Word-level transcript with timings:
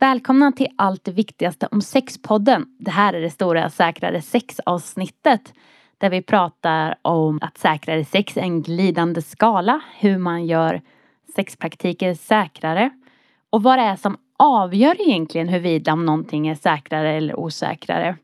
Välkomna 0.00 0.52
till 0.52 0.68
Allt 0.76 1.04
det 1.04 1.12
viktigaste 1.12 1.68
om 1.70 1.82
sexpodden. 1.82 2.66
Det 2.78 2.90
här 2.90 3.14
är 3.14 3.20
det 3.20 3.30
stora 3.30 3.70
Säkrare 3.70 4.22
sex-avsnittet 4.22 5.52
där 5.98 6.10
vi 6.10 6.22
pratar 6.22 6.98
om 7.02 7.38
att 7.42 7.58
säkrare 7.58 8.04
sex 8.04 8.36
är 8.36 8.40
en 8.40 8.62
glidande 8.62 9.22
skala, 9.22 9.80
hur 9.98 10.18
man 10.18 10.46
gör 10.46 10.82
sexpraktiker 11.36 12.14
säkrare 12.14 12.90
och 13.50 13.62
vad 13.62 13.78
det 13.78 13.82
är 13.82 13.96
som 13.96 14.16
avgör 14.38 15.08
egentligen 15.08 15.48
huruvida 15.48 15.92
om 15.92 16.06
någonting 16.06 16.48
är 16.48 16.54
säkrare 16.54 17.12
eller 17.12 17.38
osäkrare. 17.38 18.16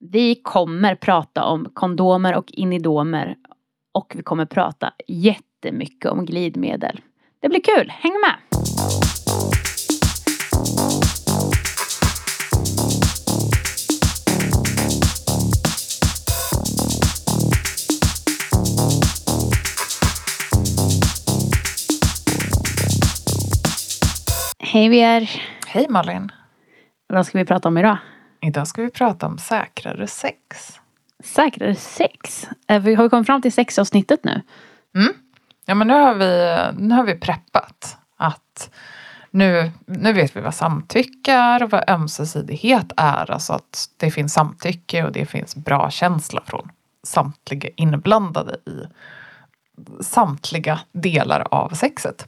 Vi 0.00 0.34
kommer 0.34 0.94
prata 0.94 1.44
om 1.44 1.70
kondomer 1.74 2.34
och 2.36 2.50
inidomer 2.52 3.36
och 3.92 4.12
vi 4.16 4.22
kommer 4.22 4.46
prata 4.46 4.92
jättemycket 5.06 6.10
om 6.10 6.24
glidmedel. 6.26 7.00
Det 7.40 7.48
blir 7.48 7.60
kul, 7.60 7.90
häng 7.90 8.12
med! 8.12 8.47
Hej 24.78 24.88
VR! 24.88 25.30
Hej 25.66 25.86
Malin! 25.88 26.32
Vad 27.06 27.26
ska 27.26 27.38
vi 27.38 27.44
prata 27.44 27.68
om 27.68 27.78
idag? 27.78 27.98
Idag 28.40 28.68
ska 28.68 28.82
vi 28.82 28.90
prata 28.90 29.26
om 29.26 29.38
säkrare 29.38 30.06
sex. 30.06 30.80
Säkrare 31.24 31.74
sex? 31.74 32.48
Eh, 32.68 32.82
vi 32.82 32.94
har 32.94 33.02
vi 33.02 33.08
kommit 33.08 33.26
fram 33.26 33.42
till 33.42 33.52
sexavsnittet 33.52 34.24
nu? 34.24 34.42
Mm. 34.94 35.12
Ja 35.66 35.74
men 35.74 35.86
nu 35.86 35.94
har 35.94 36.14
vi, 36.14 36.58
nu 36.78 36.94
har 36.94 37.04
vi 37.04 37.14
preppat 37.14 37.98
att 38.16 38.70
nu, 39.30 39.70
nu 39.86 40.12
vet 40.12 40.36
vi 40.36 40.40
vad 40.40 40.54
samtycke 40.54 41.32
är 41.32 41.62
och 41.62 41.70
vad 41.70 41.90
ömsesidighet 41.90 42.92
är. 42.96 43.30
Alltså 43.30 43.52
att 43.52 43.90
det 43.96 44.10
finns 44.10 44.32
samtycke 44.32 45.04
och 45.04 45.12
det 45.12 45.26
finns 45.26 45.56
bra 45.56 45.90
känsla 45.90 46.42
från 46.46 46.70
samtliga 47.02 47.68
inblandade 47.76 48.52
i 48.52 48.86
samtliga 50.00 50.80
delar 50.92 51.46
av 51.50 51.68
sexet. 51.68 52.26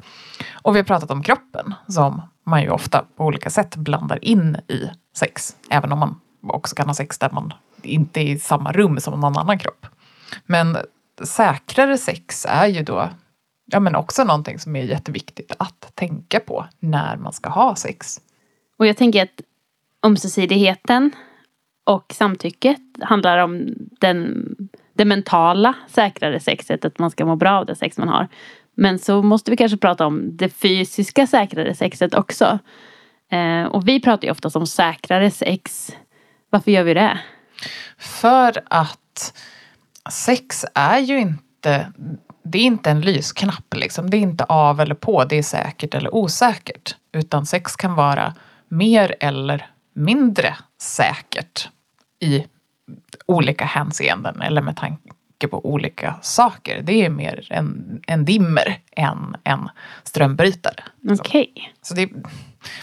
Och 0.62 0.74
vi 0.74 0.78
har 0.78 0.84
pratat 0.84 1.10
om 1.10 1.22
kroppen 1.22 1.74
som 1.88 2.22
man 2.46 2.62
ju 2.62 2.70
ofta 2.70 3.04
på 3.16 3.24
olika 3.24 3.50
sätt 3.50 3.76
blandar 3.76 4.24
in 4.24 4.56
i 4.68 4.90
sex. 5.16 5.56
Även 5.70 5.92
om 5.92 5.98
man 5.98 6.20
också 6.42 6.74
kan 6.76 6.86
ha 6.86 6.94
sex 6.94 7.18
där 7.18 7.30
man 7.30 7.52
inte 7.82 8.20
är 8.20 8.24
i 8.24 8.38
samma 8.38 8.72
rum 8.72 9.00
som 9.00 9.20
någon 9.20 9.36
annan 9.36 9.58
kropp. 9.58 9.86
Men 10.46 10.76
säkrare 11.22 11.98
sex 11.98 12.46
är 12.48 12.66
ju 12.66 12.82
då 12.82 13.08
ja, 13.72 13.80
men 13.80 13.94
också 13.94 14.24
någonting 14.24 14.58
som 14.58 14.76
är 14.76 14.82
jätteviktigt 14.82 15.52
att 15.58 15.92
tänka 15.94 16.40
på 16.40 16.66
när 16.78 17.16
man 17.16 17.32
ska 17.32 17.48
ha 17.48 17.76
sex. 17.76 18.20
Och 18.76 18.86
jag 18.86 18.96
tänker 18.96 19.22
att 19.22 19.40
ömsesidigheten 20.02 21.10
och 21.84 22.14
samtycket 22.14 22.80
handlar 23.02 23.38
om 23.38 23.74
den, 24.00 24.46
det 25.00 25.04
mentala 25.04 25.74
säkrare 25.88 26.40
sexet, 26.40 26.84
att 26.84 26.98
man 26.98 27.10
ska 27.10 27.24
må 27.24 27.36
bra 27.36 27.50
av 27.50 27.66
det 27.66 27.76
sex 27.76 27.98
man 27.98 28.08
har. 28.08 28.28
Men 28.76 28.98
så 28.98 29.22
måste 29.22 29.50
vi 29.50 29.56
kanske 29.56 29.78
prata 29.78 30.06
om 30.06 30.36
det 30.36 30.48
fysiska 30.48 31.26
säkrare 31.26 31.74
sexet 31.74 32.14
också. 32.14 32.58
Eh, 33.30 33.64
och 33.64 33.88
vi 33.88 34.00
pratar 34.00 34.26
ju 34.26 34.32
oftast 34.32 34.56
om 34.56 34.66
säkrare 34.66 35.30
sex. 35.30 35.92
Varför 36.50 36.70
gör 36.70 36.82
vi 36.82 36.94
det? 36.94 37.18
För 37.98 38.62
att 38.64 39.42
sex 40.10 40.64
är 40.74 40.98
ju 40.98 41.18
inte 41.18 41.92
det 42.42 42.58
är 42.58 42.62
inte 42.62 42.90
en 42.90 43.00
lysknapp 43.00 43.74
liksom. 43.74 44.10
Det 44.10 44.16
är 44.16 44.18
inte 44.18 44.44
av 44.44 44.80
eller 44.80 44.94
på, 44.94 45.24
det 45.24 45.38
är 45.38 45.42
säkert 45.42 45.94
eller 45.94 46.14
osäkert. 46.14 46.96
Utan 47.12 47.46
sex 47.46 47.76
kan 47.76 47.94
vara 47.94 48.34
mer 48.68 49.14
eller 49.20 49.66
mindre 49.94 50.56
säkert 50.80 51.68
i 52.20 52.44
olika 53.26 53.64
hänseenden 53.64 54.42
eller 54.42 54.62
med 54.62 54.76
tanke 54.76 55.48
på 55.50 55.66
olika 55.66 56.14
saker. 56.22 56.82
Det 56.82 57.04
är 57.04 57.10
mer 57.10 57.46
en, 57.50 58.00
en 58.06 58.24
dimmer 58.24 58.78
än 58.96 59.36
en 59.44 59.68
strömbrytare. 60.02 60.84
Okej. 61.10 61.52
Okay. 61.54 61.64
Så, 61.82 61.96
så 61.96 62.06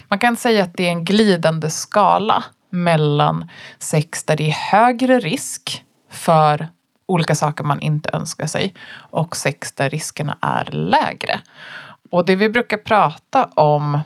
man 0.08 0.18
kan 0.18 0.36
säga 0.36 0.64
att 0.64 0.74
det 0.74 0.86
är 0.86 0.90
en 0.90 1.04
glidande 1.04 1.70
skala 1.70 2.44
mellan 2.70 3.50
sex 3.78 4.24
där 4.24 4.36
det 4.36 4.48
är 4.48 4.54
högre 4.72 5.20
risk 5.20 5.84
för 6.10 6.68
olika 7.06 7.34
saker 7.34 7.64
man 7.64 7.80
inte 7.80 8.10
önskar 8.12 8.46
sig 8.46 8.74
och 8.92 9.36
sex 9.36 9.72
där 9.72 9.90
riskerna 9.90 10.38
är 10.40 10.64
lägre. 10.64 11.40
Och 12.10 12.24
det 12.26 12.36
vi 12.36 12.48
brukar 12.48 12.76
prata 12.76 13.44
om 13.44 14.00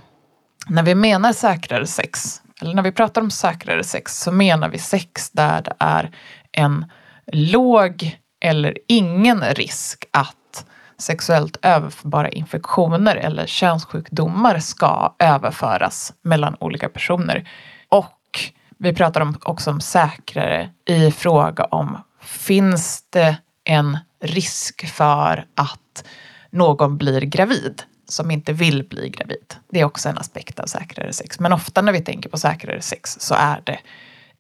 när 0.67 0.83
vi 0.83 0.95
menar 0.95 1.33
säkrare 1.33 1.87
sex, 1.87 2.42
eller 2.63 2.75
när 2.75 2.83
vi 2.83 2.93
pratar 2.93 3.21
om 3.21 3.31
säkrare 3.31 3.85
sex 3.85 4.19
så 4.19 4.33
menar 4.33 4.69
vi 4.69 4.79
sex 4.79 5.31
där 5.31 5.63
det 5.63 5.75
är 5.79 6.11
en 6.53 6.85
låg 7.33 8.19
eller 8.41 8.79
ingen 8.89 9.41
risk 9.41 10.05
att 10.11 10.67
sexuellt 10.99 11.59
överförbara 11.63 12.29
infektioner 12.29 13.17
eller 13.17 13.47
könssjukdomar 13.47 14.59
ska 14.59 15.15
överföras 15.19 16.13
mellan 16.23 16.57
olika 16.61 16.89
personer. 16.89 17.49
Och 17.89 18.41
vi 18.79 18.95
pratar 18.95 19.35
också 19.43 19.71
om 19.71 19.81
säkrare 19.81 20.71
i 20.89 21.11
fråga 21.11 21.65
om 21.65 21.99
finns 22.21 23.05
det 23.11 23.37
en 23.65 23.99
risk 24.21 24.87
för 24.87 25.47
att 25.55 26.05
någon 26.51 26.99
blir 26.99 27.21
gravid 27.21 27.83
som 28.13 28.31
inte 28.31 28.53
vill 28.53 28.85
bli 28.85 29.09
gravid. 29.09 29.55
Det 29.71 29.81
är 29.81 29.85
också 29.85 30.09
en 30.09 30.19
aspekt 30.19 30.61
av 30.61 30.67
säkrare 30.67 31.13
sex. 31.13 31.41
Men 31.41 31.53
ofta 31.53 31.83
när 31.83 31.93
vi 31.93 32.01
tänker 32.01 32.29
på 32.29 32.39
säkrare 32.39 32.81
sex 32.81 33.17
så 33.21 33.35
är 33.35 33.61
det 33.65 33.79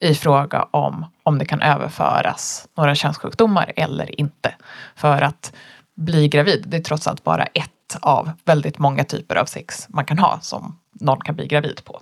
i 0.00 0.14
fråga 0.14 0.68
om 0.70 1.06
om 1.22 1.38
det 1.38 1.44
kan 1.44 1.62
överföras 1.62 2.68
några 2.76 2.94
könssjukdomar 2.94 3.72
eller 3.76 4.20
inte. 4.20 4.54
För 4.96 5.22
att 5.22 5.52
bli 5.94 6.28
gravid, 6.28 6.64
det 6.66 6.76
är 6.76 6.80
trots 6.80 7.06
allt 7.06 7.24
bara 7.24 7.44
ett 7.44 7.96
av 8.00 8.30
väldigt 8.44 8.78
många 8.78 9.04
typer 9.04 9.36
av 9.36 9.44
sex 9.44 9.86
man 9.88 10.04
kan 10.04 10.18
ha 10.18 10.38
som 10.40 10.78
någon 10.92 11.20
kan 11.20 11.36
bli 11.36 11.46
gravid 11.46 11.80
på. 11.84 12.00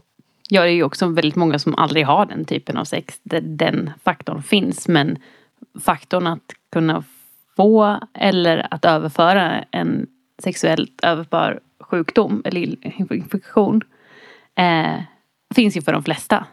Ja, 0.49 0.63
det 0.63 0.69
är 0.69 0.75
ju 0.75 0.83
också 0.83 1.07
väldigt 1.07 1.37
många 1.37 1.59
som 1.59 1.75
aldrig 1.75 2.07
har 2.07 2.27
den 2.27 2.45
typen 2.45 2.77
av 2.77 2.85
sex 2.85 3.21
där 3.23 3.41
den 3.41 3.93
faktorn 4.05 4.43
finns. 4.43 4.89
Men 4.89 5.19
faktorn 5.81 6.27
att 6.27 6.53
kunna 6.73 7.05
få 7.57 8.01
eller 8.15 8.67
att 8.71 8.85
överföra 8.85 9.65
en 9.71 10.07
sexuellt 10.43 11.01
överförbar 11.03 11.61
sjukdom 11.81 12.43
eller 12.45 12.87
infektion 13.15 13.81
eh, 14.55 15.03
finns 15.55 15.77
ju 15.77 15.83
för 15.83 15.93
de 15.93 16.05
flesta. 16.05 16.47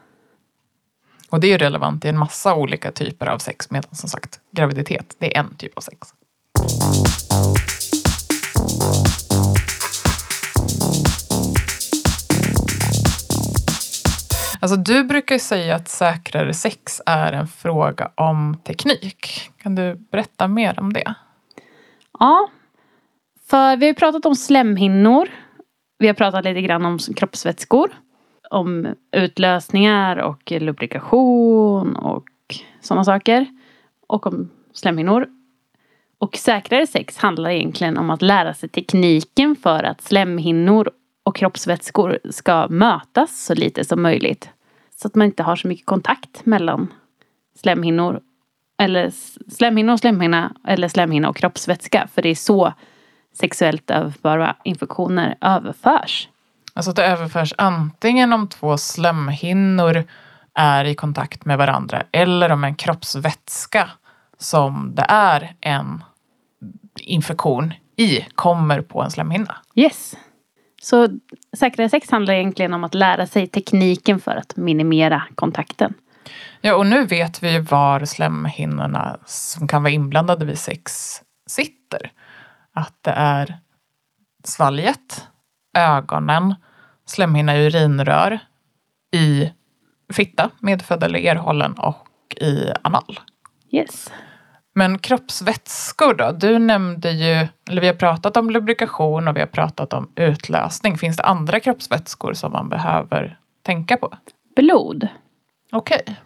Och 1.29 1.39
det 1.39 1.53
är 1.53 1.57
relevant 1.57 2.05
i 2.05 2.07
en 2.07 2.17
massa 2.17 2.55
olika 2.55 2.91
typer 2.91 3.25
av 3.25 3.37
sex 3.37 3.71
medan 3.71 3.95
som 3.95 4.09
sagt 4.09 4.39
graviditet, 4.51 5.15
det 5.19 5.37
är 5.37 5.39
en 5.39 5.55
typ 5.55 5.77
av 5.77 5.81
sex. 5.81 6.13
Alltså 14.59 14.77
du 14.77 15.03
brukar 15.03 15.37
säga 15.37 15.75
att 15.75 15.87
säkrare 15.87 16.53
sex 16.53 17.01
är 17.05 17.33
en 17.33 17.47
fråga 17.47 18.11
om 18.15 18.57
teknik. 18.63 19.51
Kan 19.57 19.75
du 19.75 19.95
berätta 19.95 20.47
mer 20.47 20.79
om 20.79 20.93
det? 20.93 21.13
Ja, 22.19 22.49
för 23.49 23.77
vi 23.77 23.87
har 23.87 23.93
pratat 23.93 24.25
om 24.25 24.35
slemhinnor. 24.35 25.29
Vi 25.97 26.07
har 26.07 26.13
pratat 26.13 26.45
lite 26.45 26.61
grann 26.61 26.85
om 26.85 26.99
kroppsvätskor. 26.99 27.91
Om 28.49 28.87
utlösningar 29.11 30.17
och 30.17 30.51
lubrikation 30.51 31.95
och 31.95 32.25
sådana 32.81 33.03
saker. 33.03 33.47
Och 34.07 34.27
om 34.27 34.49
slemhinnor. 34.73 35.27
Och 36.19 36.35
säkrare 36.35 36.87
sex 36.87 37.17
handlar 37.17 37.49
egentligen 37.49 37.97
om 37.97 38.09
att 38.09 38.21
lära 38.21 38.53
sig 38.53 38.69
tekniken 38.69 39.55
för 39.55 39.83
att 39.83 40.01
slemhinnor 40.01 40.91
och 41.23 41.35
kroppsvätskor 41.35 42.19
ska 42.29 42.67
mötas 42.67 43.45
så 43.45 43.53
lite 43.53 43.85
som 43.85 44.01
möjligt. 44.01 44.49
Så 44.95 45.07
att 45.07 45.15
man 45.15 45.27
inte 45.27 45.43
har 45.43 45.55
så 45.55 45.67
mycket 45.67 45.85
kontakt 45.85 46.45
mellan 46.45 46.93
slemhinnor 47.55 48.21
eller 48.77 49.11
slemhinna 49.51 49.93
och 49.93 49.99
slemhinna 49.99 50.55
eller 50.67 50.87
slemhinna 50.87 51.29
och 51.29 51.35
kroppsvätska. 51.35 52.07
För 52.13 52.21
det 52.21 52.29
är 52.29 52.35
så 52.35 52.73
sexuellt 53.37 53.91
överförbara 53.91 54.55
infektioner 54.63 55.37
överförs. 55.41 56.29
Alltså 56.73 56.89
att 56.89 56.95
det 56.95 57.05
överförs 57.05 57.53
antingen 57.57 58.33
om 58.33 58.47
två 58.47 58.77
slemhinnor 58.77 60.03
är 60.53 60.85
i 60.85 60.95
kontakt 60.95 61.45
med 61.45 61.57
varandra 61.57 62.03
eller 62.11 62.51
om 62.51 62.63
en 62.63 62.75
kroppsvätska 62.75 63.89
som 64.37 64.95
det 64.95 65.05
är 65.09 65.55
en 65.61 66.03
infektion 66.99 67.73
i 67.95 68.25
kommer 68.35 68.81
på 68.81 69.01
en 69.01 69.11
slemhinna. 69.11 69.55
Yes. 69.75 70.15
Så 70.81 71.07
säkrare 71.57 71.89
sex 71.89 72.11
handlar 72.11 72.33
egentligen 72.33 72.73
om 72.73 72.83
att 72.83 72.93
lära 72.93 73.27
sig 73.27 73.47
tekniken 73.47 74.19
för 74.19 74.35
att 74.35 74.57
minimera 74.57 75.23
kontakten. 75.35 75.93
Ja, 76.61 76.75
och 76.75 76.85
nu 76.85 77.05
vet 77.05 77.43
vi 77.43 77.59
var 77.59 78.05
slemhinnorna 78.05 79.17
som 79.25 79.67
kan 79.67 79.83
vara 79.83 79.93
inblandade 79.93 80.45
vid 80.45 80.59
sex 80.59 80.91
sitter. 81.47 82.11
Att 82.77 82.97
det 83.01 83.11
är 83.11 83.59
svalget, 84.43 85.27
ögonen, 85.77 86.55
slemhinna 87.05 87.57
i 87.57 87.65
urinrör, 87.65 88.39
i 89.15 89.53
fitta, 90.13 90.49
medfödd 90.59 91.03
eller 91.03 91.19
erhållen 91.19 91.73
och 91.73 92.07
i 92.41 92.71
anal. 92.81 93.19
Yes. 93.71 94.11
Men 94.75 94.99
kroppsvätskor 94.99 96.13
då? 96.13 96.31
Du 96.31 96.59
nämnde 96.59 97.11
ju, 97.11 97.47
eller 97.69 97.81
vi 97.81 97.87
har 97.87 97.93
pratat 97.93 98.37
om 98.37 98.49
lubrikation 98.49 99.27
och 99.27 99.35
vi 99.35 99.39
har 99.39 99.47
pratat 99.47 99.93
om 99.93 100.11
utlösning. 100.15 100.97
Finns 100.97 101.17
det 101.17 101.23
andra 101.23 101.59
kroppsvätskor 101.59 102.33
som 102.33 102.51
man 102.51 102.69
behöver 102.69 103.39
tänka 103.61 103.97
på? 103.97 104.17
Blod. 104.55 105.07
Okej. 105.71 106.17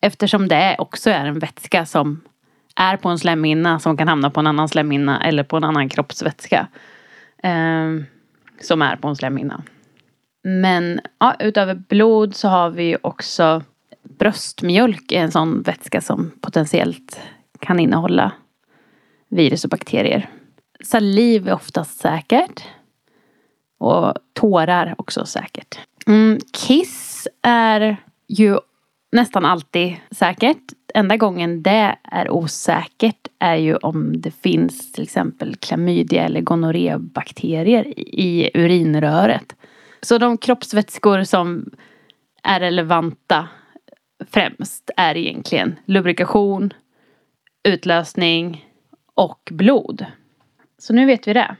Eftersom 0.00 0.48
det 0.48 0.76
också 0.78 1.10
är 1.10 1.24
en 1.24 1.38
vätska 1.38 1.86
som 1.86 2.20
är 2.76 2.96
på 2.96 3.08
en 3.08 3.18
slemhinna 3.18 3.78
som 3.78 3.96
kan 3.96 4.08
hamna 4.08 4.30
på 4.30 4.40
en 4.40 4.46
annan 4.46 4.68
slemhinna 4.68 5.24
eller 5.24 5.42
på 5.42 5.56
en 5.56 5.64
annan 5.64 5.88
kroppsvätska. 5.88 6.66
Eh, 7.42 7.88
som 8.60 8.82
är 8.82 8.96
på 8.96 9.08
en 9.08 9.16
slemhinna. 9.16 9.62
Men 10.44 11.00
ja, 11.18 11.36
utöver 11.38 11.74
blod 11.74 12.36
så 12.36 12.48
har 12.48 12.70
vi 12.70 12.96
också 13.02 13.62
bröstmjölk 14.02 15.12
är 15.12 15.22
en 15.22 15.32
sån 15.32 15.62
vätska 15.62 16.00
som 16.00 16.30
potentiellt 16.40 17.20
kan 17.58 17.80
innehålla 17.80 18.32
virus 19.28 19.64
och 19.64 19.70
bakterier. 19.70 20.30
Saliv 20.84 21.48
är 21.48 21.54
oftast 21.54 22.00
säkert. 22.00 22.64
Och 23.78 24.14
tårar 24.32 24.94
också 24.98 25.26
säkert. 25.26 25.78
Mm, 26.06 26.38
kiss 26.52 27.28
är 27.42 27.96
ju 28.28 28.58
nästan 29.12 29.44
alltid 29.44 29.96
säkert. 30.10 30.62
Enda 30.94 31.16
gången 31.16 31.62
det 31.62 31.96
är 32.02 32.30
osäkert 32.30 33.28
är 33.38 33.56
ju 33.56 33.76
om 33.76 34.20
det 34.20 34.30
finns 34.30 34.92
till 34.92 35.02
exempel 35.02 35.56
klamydia 35.56 36.24
eller 36.24 36.40
gonorrébakterier 36.40 37.98
i 37.98 38.50
urinröret. 38.54 39.56
Så 40.00 40.18
de 40.18 40.38
kroppsvätskor 40.38 41.24
som 41.24 41.70
är 42.42 42.60
relevanta 42.60 43.48
främst 44.30 44.90
är 44.96 45.16
egentligen 45.16 45.78
lubrikation, 45.84 46.72
utlösning 47.68 48.66
och 49.14 49.48
blod. 49.50 50.06
Så 50.78 50.92
nu 50.92 51.06
vet 51.06 51.28
vi 51.28 51.32
det. 51.32 51.56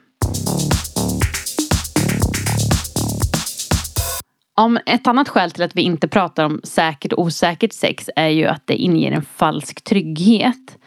Om 4.54 4.78
ett 4.86 5.06
annat 5.06 5.28
skäl 5.28 5.50
till 5.50 5.62
att 5.62 5.76
vi 5.76 5.82
inte 5.82 6.08
pratar 6.08 6.44
om 6.44 6.60
säkert 6.64 7.12
och 7.12 7.22
osäkert 7.22 7.72
sex 7.72 8.10
är 8.16 8.28
ju 8.28 8.46
att 8.46 8.66
det 8.66 8.74
inger 8.74 9.12
en 9.12 9.22
falsk 9.22 9.84
trygghet. 9.84 10.78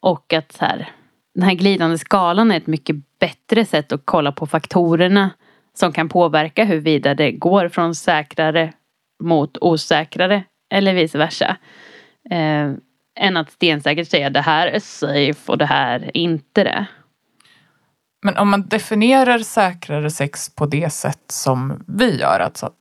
Och 0.00 0.32
att 0.32 0.52
så 0.52 0.64
här, 0.64 0.90
den 1.34 1.42
här 1.42 1.54
glidande 1.54 1.98
skalan 1.98 2.50
är 2.50 2.56
ett 2.56 2.66
mycket 2.66 2.96
bättre 3.18 3.64
sätt 3.64 3.92
att 3.92 4.02
kolla 4.04 4.32
på 4.32 4.46
faktorerna 4.46 5.30
som 5.74 5.92
kan 5.92 6.08
påverka 6.08 6.64
huruvida 6.64 7.14
det 7.14 7.32
går 7.32 7.68
från 7.68 7.94
säkrare 7.94 8.72
mot 9.22 9.58
osäkrare 9.60 10.44
eller 10.70 10.94
vice 10.94 11.18
versa. 11.18 11.56
Eh, 12.30 12.72
än 13.20 13.36
att 13.36 13.50
stensäkert 13.50 14.08
säga 14.08 14.30
det 14.30 14.40
här 14.40 14.66
är 14.66 14.80
safe 14.80 15.52
och 15.52 15.58
det 15.58 15.66
här 15.66 16.00
är 16.00 16.16
inte 16.16 16.64
det. 16.64 16.86
Men 18.22 18.36
om 18.36 18.50
man 18.50 18.68
definierar 18.68 19.38
säkrare 19.38 20.10
sex 20.10 20.54
på 20.54 20.66
det 20.66 20.92
sätt 20.92 21.24
som 21.28 21.84
vi 21.86 22.20
gör, 22.20 22.40
alltså 22.40 22.66
att 22.66 22.74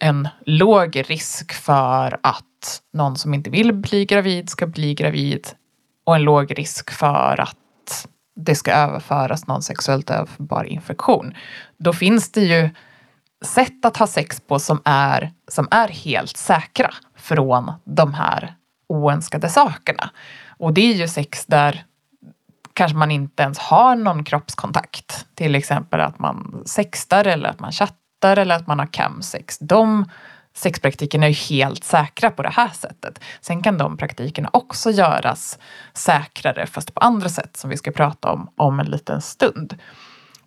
en 0.00 0.28
låg 0.46 1.02
risk 1.08 1.52
för 1.52 2.20
att 2.22 2.82
någon 2.92 3.16
som 3.16 3.34
inte 3.34 3.50
vill 3.50 3.72
bli 3.72 4.04
gravid 4.04 4.50
ska 4.50 4.66
bli 4.66 4.94
gravid 4.94 5.48
och 6.04 6.16
en 6.16 6.22
låg 6.22 6.58
risk 6.58 6.90
för 6.90 7.40
att 7.40 7.56
det 8.36 8.54
ska 8.54 8.72
överföras 8.72 9.46
någon 9.46 9.62
sexuellt 9.62 10.10
överförbar 10.10 10.64
infektion. 10.64 11.34
Då 11.78 11.92
finns 11.92 12.32
det 12.32 12.40
ju 12.40 12.70
sätt 13.44 13.84
att 13.84 13.96
ha 13.96 14.06
sex 14.06 14.40
på 14.40 14.58
som 14.58 14.82
är, 14.84 15.32
som 15.48 15.68
är 15.70 15.88
helt 15.88 16.36
säkra 16.36 16.94
från 17.16 17.72
de 17.84 18.14
här 18.14 18.54
oönskade 18.88 19.48
sakerna. 19.48 20.10
Och 20.58 20.72
det 20.72 20.80
är 20.80 20.94
ju 20.94 21.08
sex 21.08 21.46
där 21.46 21.84
kanske 22.72 22.96
man 22.96 23.10
inte 23.10 23.42
ens 23.42 23.58
har 23.58 23.96
någon 23.96 24.24
kroppskontakt. 24.24 25.26
Till 25.34 25.54
exempel 25.54 26.00
att 26.00 26.18
man 26.18 26.62
sextar 26.66 27.24
eller 27.24 27.48
att 27.48 27.60
man 27.60 27.72
chattar 27.72 27.99
eller 28.28 28.54
att 28.54 28.66
man 28.66 28.78
har 28.78 28.86
camsex. 28.86 29.58
De 29.58 30.04
sexpraktikerna 30.54 31.26
är 31.26 31.30
ju 31.30 31.56
helt 31.56 31.84
säkra 31.84 32.30
på 32.30 32.42
det 32.42 32.48
här 32.48 32.68
sättet. 32.68 33.20
Sen 33.40 33.62
kan 33.62 33.78
de 33.78 33.96
praktikerna 33.96 34.50
också 34.52 34.90
göras 34.90 35.58
säkrare 35.94 36.66
fast 36.66 36.94
på 36.94 37.00
andra 37.00 37.28
sätt 37.28 37.56
som 37.56 37.70
vi 37.70 37.76
ska 37.76 37.90
prata 37.90 38.32
om 38.32 38.50
om 38.56 38.80
en 38.80 38.86
liten 38.86 39.22
stund. 39.22 39.78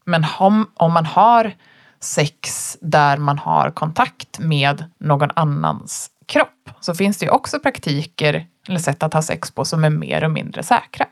Men 0.05 0.25
om, 0.39 0.71
om 0.73 0.93
man 0.93 1.05
har 1.05 1.53
sex 1.99 2.77
där 2.81 3.17
man 3.17 3.39
har 3.39 3.71
kontakt 3.71 4.39
med 4.39 4.91
någon 4.97 5.29
annans 5.35 6.09
kropp 6.25 6.69
så 6.79 6.95
finns 6.95 7.17
det 7.17 7.25
ju 7.25 7.31
också 7.31 7.59
praktiker 7.59 8.47
eller 8.67 8.79
sätt 8.79 9.03
att 9.03 9.13
ha 9.13 9.21
sex 9.21 9.51
på 9.51 9.65
som 9.65 9.83
är 9.83 9.89
mer 9.89 10.23
och 10.23 10.31
mindre 10.31 10.63
säkra. 10.63 11.07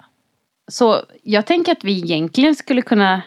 Så 0.71 1.01
jag 1.23 1.45
tänker 1.45 1.71
att 1.71 1.83
vi 1.83 1.97
egentligen 1.97 2.55
skulle 2.55 2.81
kunna 2.81 3.21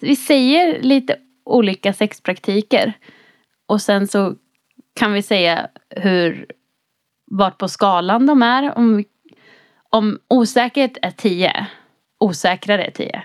Vi 0.00 0.16
säger 0.16 0.82
lite 0.82 1.16
olika 1.50 1.92
sexpraktiker 1.92 2.92
och 3.66 3.82
sen 3.82 4.08
så 4.08 4.34
kan 4.94 5.12
vi 5.12 5.22
säga 5.22 5.68
hur 5.96 6.46
vart 7.30 7.58
på 7.58 7.68
skalan 7.68 8.26
de 8.26 8.42
är. 8.42 8.78
Om, 8.78 9.04
om 9.90 10.18
osäkert 10.28 10.96
är 11.02 11.10
10, 11.10 11.66
osäkrare 12.18 12.84
är 12.84 12.90
10 12.90 13.22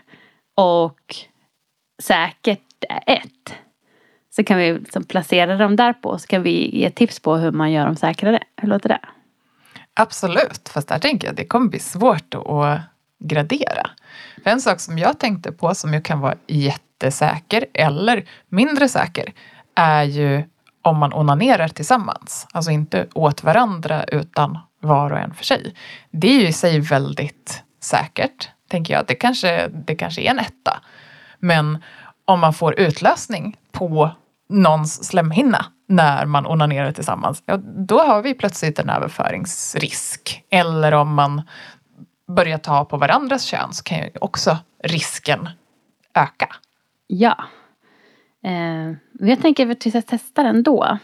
och 0.55 1.15
säkert 2.03 2.61
är 2.89 3.03
1 3.17 3.23
så 4.35 4.43
kan 4.43 4.57
vi 4.57 4.73
liksom 4.73 5.03
placera 5.03 5.57
dem 5.57 5.75
där 5.75 5.93
på 5.93 6.17
så 6.17 6.27
kan 6.27 6.43
vi 6.43 6.79
ge 6.79 6.89
tips 6.89 7.19
på 7.19 7.35
hur 7.35 7.51
man 7.51 7.71
gör 7.71 7.85
dem 7.85 7.95
säkrare. 7.95 8.43
Hur 8.57 8.67
låter 8.67 8.89
det? 8.89 8.99
Absolut, 9.93 10.69
fast 10.69 10.87
där 10.87 10.99
tänker 10.99 11.27
jag 11.27 11.31
att 11.31 11.37
det 11.37 11.45
kommer 11.45 11.69
bli 11.69 11.79
svårt 11.79 12.33
att 12.33 12.79
gradera. 13.19 13.89
För 14.43 14.49
en 14.49 14.61
sak 14.61 14.79
som 14.79 14.97
jag 14.97 15.19
tänkte 15.19 15.51
på 15.51 15.75
som 15.75 15.93
ju 15.93 16.01
kan 16.01 16.19
vara 16.19 16.35
jättesäker 16.95 17.65
eller 17.73 18.25
mindre 18.49 18.89
säker 18.89 19.33
är 19.75 20.03
ju 20.03 20.43
om 20.81 20.97
man 20.97 21.13
onanerar 21.13 21.67
tillsammans. 21.67 22.47
Alltså 22.51 22.71
inte 22.71 23.07
åt 23.13 23.43
varandra 23.43 24.03
utan 24.03 24.59
var 24.81 25.11
och 25.11 25.19
en 25.19 25.33
för 25.33 25.43
sig. 25.43 25.75
Det 26.11 26.27
är 26.27 26.39
ju 26.39 26.47
i 26.47 26.53
sig 26.53 26.79
väldigt 26.79 27.63
säkert, 27.81 28.49
tänker 28.69 28.93
jag. 28.93 29.05
Det 29.07 29.15
kanske, 29.15 29.67
det 29.67 29.95
kanske 29.95 30.21
är 30.21 30.31
en 30.31 30.39
etta. 30.39 30.79
Men 31.39 31.83
om 32.25 32.39
man 32.39 32.53
får 32.53 32.79
utlösning 32.79 33.57
på 33.71 34.11
någons 34.49 35.03
slemhinna 35.03 35.65
när 35.87 36.25
man 36.25 36.45
onanerar 36.45 36.91
tillsammans, 36.91 37.43
ja, 37.45 37.57
då 37.87 37.99
har 37.99 38.21
vi 38.21 38.33
plötsligt 38.33 38.79
en 38.79 38.89
överföringsrisk. 38.89 40.43
Eller 40.49 40.91
om 40.91 41.13
man 41.13 41.41
börjar 42.27 42.57
ta 42.57 42.85
på 42.85 42.97
varandras 42.97 43.43
kön 43.43 43.73
så 43.73 43.83
kan 43.83 43.97
ju 43.97 44.09
också 44.21 44.57
risken 44.83 45.49
öka. 46.13 46.55
Ja. 47.07 47.43
Eh, 48.43 48.91
jag 49.19 49.41
tänker 49.41 49.69
att 49.69 49.85
vi 49.85 49.89
ska 49.89 50.01
testa 50.01 50.43
den 50.43 50.63
då. 50.63 50.97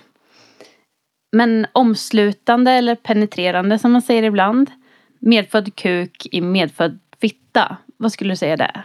Men 1.31 1.67
omslutande 1.71 2.71
eller 2.71 2.95
penetrerande 2.95 3.79
som 3.79 3.91
man 3.91 4.01
säger 4.01 4.23
ibland. 4.23 4.71
Medfödd 5.19 5.75
kuk 5.75 6.27
i 6.31 6.41
medfödd 6.41 6.99
fitta. 7.21 7.77
Vad 7.97 8.11
skulle 8.11 8.31
du 8.31 8.35
säga 8.35 8.57
där? 8.57 8.83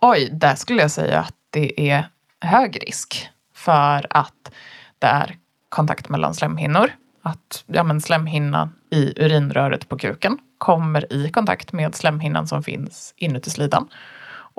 Oj, 0.00 0.28
där 0.32 0.54
skulle 0.54 0.82
jag 0.82 0.90
säga 0.90 1.20
att 1.20 1.34
det 1.50 1.90
är 1.90 2.08
hög 2.40 2.82
risk 2.86 3.28
för 3.54 4.06
att 4.10 4.52
det 4.98 5.06
är 5.06 5.36
kontakt 5.68 6.08
mellan 6.08 6.34
slemhinnor. 6.34 6.90
Att 7.22 7.64
ja, 7.66 7.82
men 7.82 8.00
slemhinnan 8.00 8.74
i 8.90 9.22
urinröret 9.24 9.88
på 9.88 9.98
kuken 9.98 10.38
kommer 10.58 11.12
i 11.12 11.30
kontakt 11.30 11.72
med 11.72 11.94
slemhinnan 11.94 12.46
som 12.46 12.62
finns 12.62 13.14
inuti 13.16 13.50
slidan. 13.50 13.88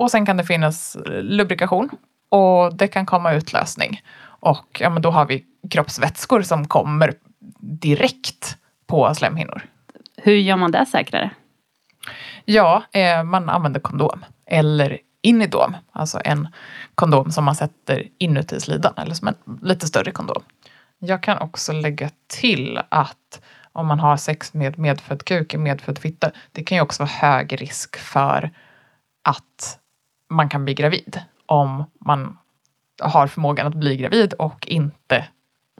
Och 0.00 0.10
sen 0.10 0.26
kan 0.26 0.36
det 0.36 0.44
finnas 0.44 0.96
lubrikation 1.06 1.90
och 2.28 2.76
det 2.76 2.88
kan 2.88 3.06
komma 3.06 3.32
utlösning. 3.32 4.02
Och 4.22 4.78
ja, 4.80 4.90
men 4.90 5.02
då 5.02 5.10
har 5.10 5.26
vi 5.26 5.44
kroppsvätskor 5.70 6.42
som 6.42 6.68
kommer 6.68 7.14
direkt 7.60 8.56
på 8.86 9.14
slemhinnor. 9.14 9.62
Hur 10.16 10.32
gör 10.32 10.56
man 10.56 10.70
det 10.70 10.86
säkrare? 10.86 11.30
Ja, 12.44 12.82
eh, 12.92 13.22
man 13.22 13.48
använder 13.48 13.80
kondom 13.80 14.24
eller 14.46 14.98
inidom, 15.22 15.76
alltså 15.92 16.20
en 16.24 16.48
kondom 16.94 17.30
som 17.30 17.44
man 17.44 17.54
sätter 17.54 18.08
inuti 18.18 18.60
slidan 18.60 18.94
eller 18.96 19.14
som 19.14 19.28
en 19.28 19.34
lite 19.62 19.86
större 19.86 20.10
kondom. 20.10 20.42
Jag 20.98 21.22
kan 21.22 21.38
också 21.38 21.72
lägga 21.72 22.10
till 22.26 22.80
att 22.88 23.40
om 23.72 23.86
man 23.86 24.00
har 24.00 24.16
sex 24.16 24.54
med 24.54 24.78
medfödd 24.78 25.24
kuk, 25.24 25.54
medfödd 25.54 25.98
fitta, 25.98 26.30
det 26.52 26.62
kan 26.62 26.78
ju 26.78 26.82
också 26.82 27.02
vara 27.02 27.12
hög 27.12 27.60
risk 27.62 27.96
för 27.96 28.50
att 29.24 29.79
man 30.30 30.48
kan 30.48 30.64
bli 30.64 30.74
gravid 30.74 31.20
om 31.46 31.84
man 32.00 32.38
har 33.02 33.26
förmågan 33.26 33.66
att 33.66 33.74
bli 33.74 33.96
gravid 33.96 34.32
och 34.32 34.66
inte 34.68 35.24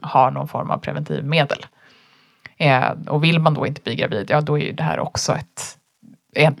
har 0.01 0.31
någon 0.31 0.47
form 0.47 0.71
av 0.71 0.77
preventivmedel. 0.77 1.65
Eh, 2.57 2.91
och 3.07 3.23
vill 3.23 3.39
man 3.39 3.53
då 3.53 3.67
inte 3.67 3.81
bli 3.81 3.95
gravid, 3.95 4.25
ja 4.29 4.41
då 4.41 4.59
är 4.59 4.63
ju 4.63 4.71
det 4.71 4.83
här 4.83 4.99
också 4.99 5.33
ett, 5.33 5.77
en 6.33 6.55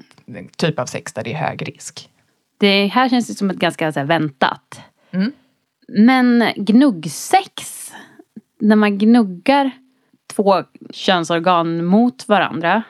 typ 0.57 0.79
av 0.79 0.85
sex 0.85 1.13
där 1.13 1.23
det 1.23 1.33
är 1.33 1.37
hög 1.37 1.67
risk. 1.67 2.09
Det 2.57 2.87
här 2.87 3.09
känns 3.09 3.29
ju 3.29 3.33
som 3.33 3.49
ett 3.49 3.57
ganska 3.57 3.91
så 3.91 3.99
här, 3.99 4.07
väntat. 4.07 4.81
Mm. 5.11 5.31
Men 5.87 6.53
gnuggsex, 6.55 7.91
när 8.59 8.75
man 8.75 8.97
gnuggar 8.97 9.71
två 10.35 10.63
könsorgan 10.91 11.85
mot 11.85 12.27
varandra. 12.27 12.83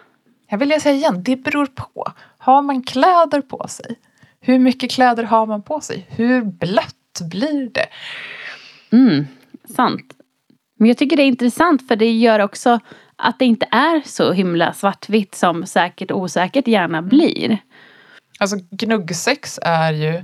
Jag 0.50 0.58
vill 0.58 0.82
säga 0.82 0.96
igen, 0.96 1.24
det 1.24 1.36
beror 1.36 1.66
på. 1.66 2.12
Har 2.38 2.62
man 2.62 2.84
kläder 2.84 3.42
på 3.42 3.68
sig? 3.68 3.96
Hur 4.42 4.60
mycket 4.60 4.92
kläder 4.92 5.24
har 5.24 5.46
man 5.46 5.62
på 5.64 5.82
sig? 5.82 6.06
Hur 6.10 6.42
blött 6.44 7.22
blir 7.22 7.70
det? 7.70 7.88
Mm, 8.92 9.28
sant. 9.76 10.14
Men 10.78 10.88
jag 10.88 10.98
tycker 10.98 11.18
det 11.18 11.24
är 11.24 11.28
intressant 11.28 11.88
för 11.88 11.96
det 11.96 12.12
gör 12.12 12.40
också 12.40 12.80
att 13.16 13.40
det 13.40 13.46
inte 13.46 13.68
är 13.72 14.02
så 14.06 14.32
himla 14.32 14.74
svartvitt 14.74 15.36
som 15.36 15.66
säkert 15.66 16.12
och 16.12 16.20
osäkert 16.20 16.68
gärna 16.68 17.02
blir. 17.02 17.58
Alltså 18.40 18.58
gnuggsex 18.72 19.60
är 19.62 19.94
ju, 19.94 20.24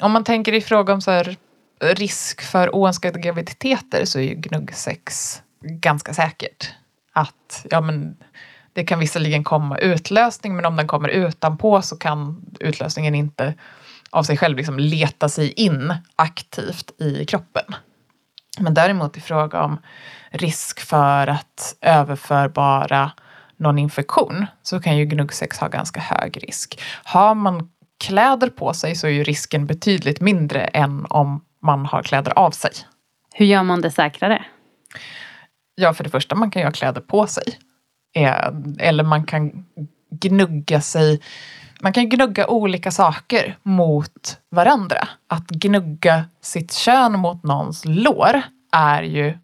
om 0.00 0.12
man 0.12 0.24
tänker 0.24 0.52
i 0.52 0.60
fråga 0.60 0.92
om 0.92 1.00
så 1.00 1.10
här, 1.10 1.36
risk 1.80 2.42
för 2.42 2.74
oönskade 2.74 3.20
graviditeter 3.20 4.04
så 4.04 4.18
är 4.18 4.22
ju 4.22 4.34
gnuggsex 4.34 5.42
ganska 5.60 6.14
säkert. 6.14 6.70
Att 7.12 7.66
ja, 7.70 7.80
men 7.80 8.16
det 8.72 8.84
kan 8.84 8.98
visserligen 8.98 9.44
komma 9.44 9.78
utlösning 9.78 10.56
men 10.56 10.64
om 10.64 10.76
den 10.76 10.86
kommer 10.86 11.08
utanpå 11.08 11.82
så 11.82 11.96
kan 11.96 12.44
utlösningen 12.60 13.14
inte 13.14 13.54
av 14.10 14.22
sig 14.22 14.36
själv 14.36 14.56
liksom 14.56 14.78
leta 14.78 15.28
sig 15.28 15.52
in 15.52 15.94
aktivt 16.16 17.00
i 17.00 17.24
kroppen. 17.24 17.64
Men 18.58 18.74
däremot 18.74 19.16
i 19.16 19.20
fråga 19.20 19.62
om 19.62 19.78
risk 20.30 20.80
för 20.80 21.26
att 21.26 21.76
överförbara 21.80 23.10
någon 23.56 23.78
infektion 23.78 24.46
så 24.62 24.80
kan 24.80 24.96
ju 24.96 25.04
gnuggsex 25.04 25.58
ha 25.58 25.68
ganska 25.68 26.00
hög 26.00 26.44
risk. 26.48 26.80
Har 27.04 27.34
man 27.34 27.70
kläder 28.04 28.48
på 28.48 28.74
sig 28.74 28.94
så 28.94 29.06
är 29.06 29.10
ju 29.10 29.24
risken 29.24 29.66
betydligt 29.66 30.20
mindre 30.20 30.64
än 30.64 31.06
om 31.08 31.44
man 31.62 31.86
har 31.86 32.02
kläder 32.02 32.38
av 32.38 32.50
sig. 32.50 32.70
Hur 33.34 33.46
gör 33.46 33.62
man 33.62 33.80
det 33.80 33.90
säkrare? 33.90 34.44
Ja, 35.74 35.94
för 35.94 36.04
det 36.04 36.10
första, 36.10 36.34
man 36.34 36.50
kan 36.50 36.62
ju 36.62 36.66
ha 36.66 36.72
kläder 36.72 37.00
på 37.00 37.26
sig. 37.26 37.44
Eh, 38.12 38.48
eller 38.78 39.04
man 39.04 39.24
kan 39.24 39.64
gnugga 40.10 40.80
sig 40.80 41.20
man 41.82 41.92
kan 41.92 42.08
gnugga 42.08 42.46
olika 42.46 42.90
saker 42.90 43.56
mot 43.62 44.38
varandra. 44.50 45.08
Att 45.26 45.48
gnugga 45.48 46.24
sitt 46.40 46.72
kön 46.72 47.18
mot 47.18 47.42
någons 47.42 47.84
lår 47.84 48.42
är 48.72 49.02
ju 49.02 49.38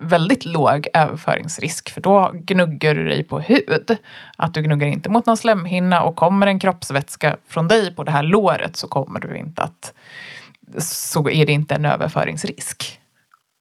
väldigt 0.00 0.44
låg 0.44 0.86
överföringsrisk 0.94 1.90
för 1.90 2.00
då 2.00 2.30
gnuggar 2.34 2.94
du 2.94 3.08
dig 3.08 3.24
på 3.24 3.40
hud. 3.40 3.96
Att 4.36 4.54
du 4.54 4.62
gnuggar 4.62 4.86
inte 4.86 5.08
mot 5.08 5.26
någon 5.26 5.36
slemhinna 5.36 6.02
och 6.02 6.16
kommer 6.16 6.46
en 6.46 6.60
kroppsvätska 6.60 7.36
från 7.48 7.68
dig 7.68 7.94
på 7.94 8.04
det 8.04 8.10
här 8.10 8.22
låret 8.22 8.76
så 8.76 8.88
kommer 8.88 9.20
du 9.20 9.36
inte 9.36 9.62
att 9.62 9.92
så 10.78 11.28
är 11.28 11.46
det 11.46 11.52
inte 11.52 11.74
en 11.74 11.84
överföringsrisk. 11.84 13.00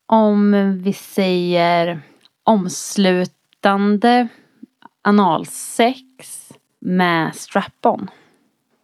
Om 0.08 0.78
vi 0.84 0.94
säger 0.94 2.02
omslutande 2.44 4.28
analsex 5.06 6.02
med 6.82 7.36
strap-on. 7.36 8.10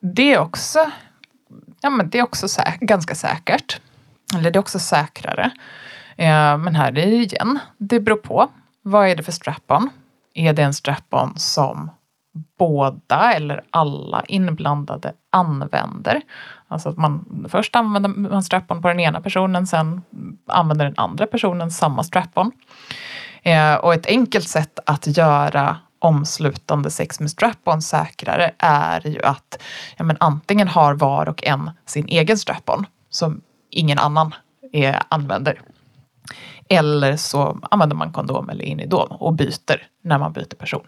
Det 0.02 0.34
är 0.34 0.40
också, 0.40 0.92
ja, 1.82 1.90
men 1.90 2.10
det 2.10 2.20
är 2.20 2.24
också 2.24 2.48
sä 2.48 2.74
ganska 2.82 3.16
säkert. 3.16 3.82
Eller 4.36 4.52
det 4.52 4.58
är 4.58 4.62
också 4.62 4.80
säkrare. 4.80 5.52
Eh, 6.16 6.58
men 6.58 6.76
här 6.76 6.88
är 6.88 6.94
det 6.94 7.02
igen, 7.02 7.60
det 7.78 8.00
beror 8.00 8.18
på. 8.18 8.50
Vad 8.82 9.08
är 9.08 9.16
det 9.16 9.24
för 9.24 9.32
strap-on? 9.32 9.90
Är 10.34 10.54
det 10.54 10.64
en 10.64 10.74
strap-on 10.74 11.34
som 11.38 11.92
båda 12.58 13.34
eller 13.34 13.64
alla 13.70 14.24
inblandade 14.28 15.14
använder? 15.30 16.22
Alltså 16.68 16.90
att 16.90 16.98
man 16.98 17.46
först 17.50 17.76
använder 17.76 18.10
man 18.10 18.44
strap-on 18.44 18.82
på 18.82 18.88
den 18.88 19.00
ena 19.00 19.22
personen, 19.22 19.68
sen 19.68 20.02
använder 20.48 20.86
den 20.86 20.98
andra 20.98 21.28
personen 21.28 21.72
samma 21.72 22.04
strap-on. 22.04 22.52
Eh, 23.44 23.76
och 23.76 23.94
ett 23.94 24.06
enkelt 24.06 24.48
sätt 24.48 24.80
att 24.86 25.18
göra 25.18 25.78
omslutande 26.02 26.92
sex 26.92 27.20
med 27.20 27.32
strap-on 27.32 27.82
säkrare 27.82 28.52
är 28.58 29.08
ju 29.08 29.22
att 29.22 29.62
ja, 29.98 30.04
men 30.04 30.18
antingen 30.20 30.68
har 30.68 30.94
var 30.94 31.30
och 31.30 31.48
en 31.48 31.72
sin 31.86 32.08
egen 32.08 32.38
strap-on 32.38 32.86
som 33.10 33.42
ingen 33.70 34.00
annan 34.00 34.36
är, 34.72 35.04
använder. 35.10 35.62
Eller 36.70 37.18
så 37.18 37.60
använder 37.72 37.96
man 37.96 38.12
kondom 38.12 38.50
eller 38.50 38.66
inidom 38.66 39.08
och 39.12 39.34
byter 39.34 39.88
när 40.02 40.20
man 40.20 40.34
byter 40.34 40.56
person. 40.56 40.88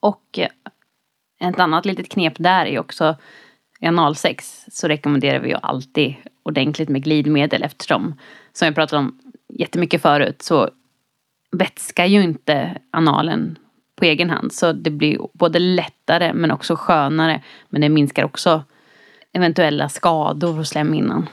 Och 0.00 0.38
eh, 0.38 1.48
ett 1.48 1.60
annat 1.60 1.86
litet 1.86 2.08
knep 2.08 2.34
där 2.38 2.66
är 2.66 2.78
också 2.78 3.16
i 3.80 3.86
analsex 3.86 4.64
så 4.70 4.88
rekommenderar 4.88 5.40
vi 5.40 5.48
ju 5.48 5.56
alltid 5.62 6.14
ordentligt 6.42 6.88
med 6.88 7.04
glidmedel 7.04 7.62
eftersom, 7.62 8.14
som 8.52 8.66
jag 8.66 8.74
pratade 8.74 9.02
om 9.02 9.20
jättemycket 9.48 10.02
förut, 10.02 10.42
så 10.42 10.70
vätskar 11.52 12.04
ju 12.04 12.22
inte 12.22 12.78
analen 12.90 13.58
på 13.96 14.04
egen 14.04 14.30
hand. 14.30 14.52
Så 14.52 14.72
det 14.72 14.90
blir 14.90 15.18
både 15.32 15.58
lättare 15.58 16.32
men 16.32 16.50
också 16.50 16.76
skönare. 16.76 17.42
Men 17.68 17.80
det 17.80 17.88
minskar 17.88 18.24
också 18.24 18.64
eventuella 19.32 19.88
skador 19.88 20.52
hos 20.52 20.68
slemhinnan. 20.68 21.28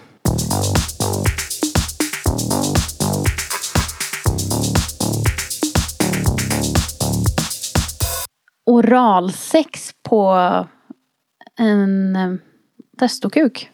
Oralsex 8.65 9.91
på 10.03 10.35
en 11.59 12.15
eh, 12.15 12.33
testokuk. 12.99 13.69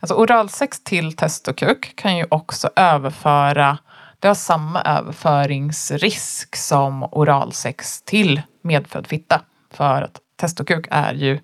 Alltså 0.00 0.14
oralsex 0.14 0.84
till 0.84 1.12
testokuk 1.12 1.96
kan 1.96 2.16
ju 2.16 2.26
också 2.28 2.70
överföra 2.76 3.78
det 4.20 4.28
har 4.28 4.34
samma 4.34 4.82
överföringsrisk 4.82 6.56
som 6.56 7.02
oralsex 7.02 8.02
till 8.02 8.42
medfödd 8.62 9.06
fitta. 9.06 9.40
För 9.70 10.02
att 10.02 10.20
testokuk 10.36 10.86
är 10.90 11.14
ju 11.14 11.40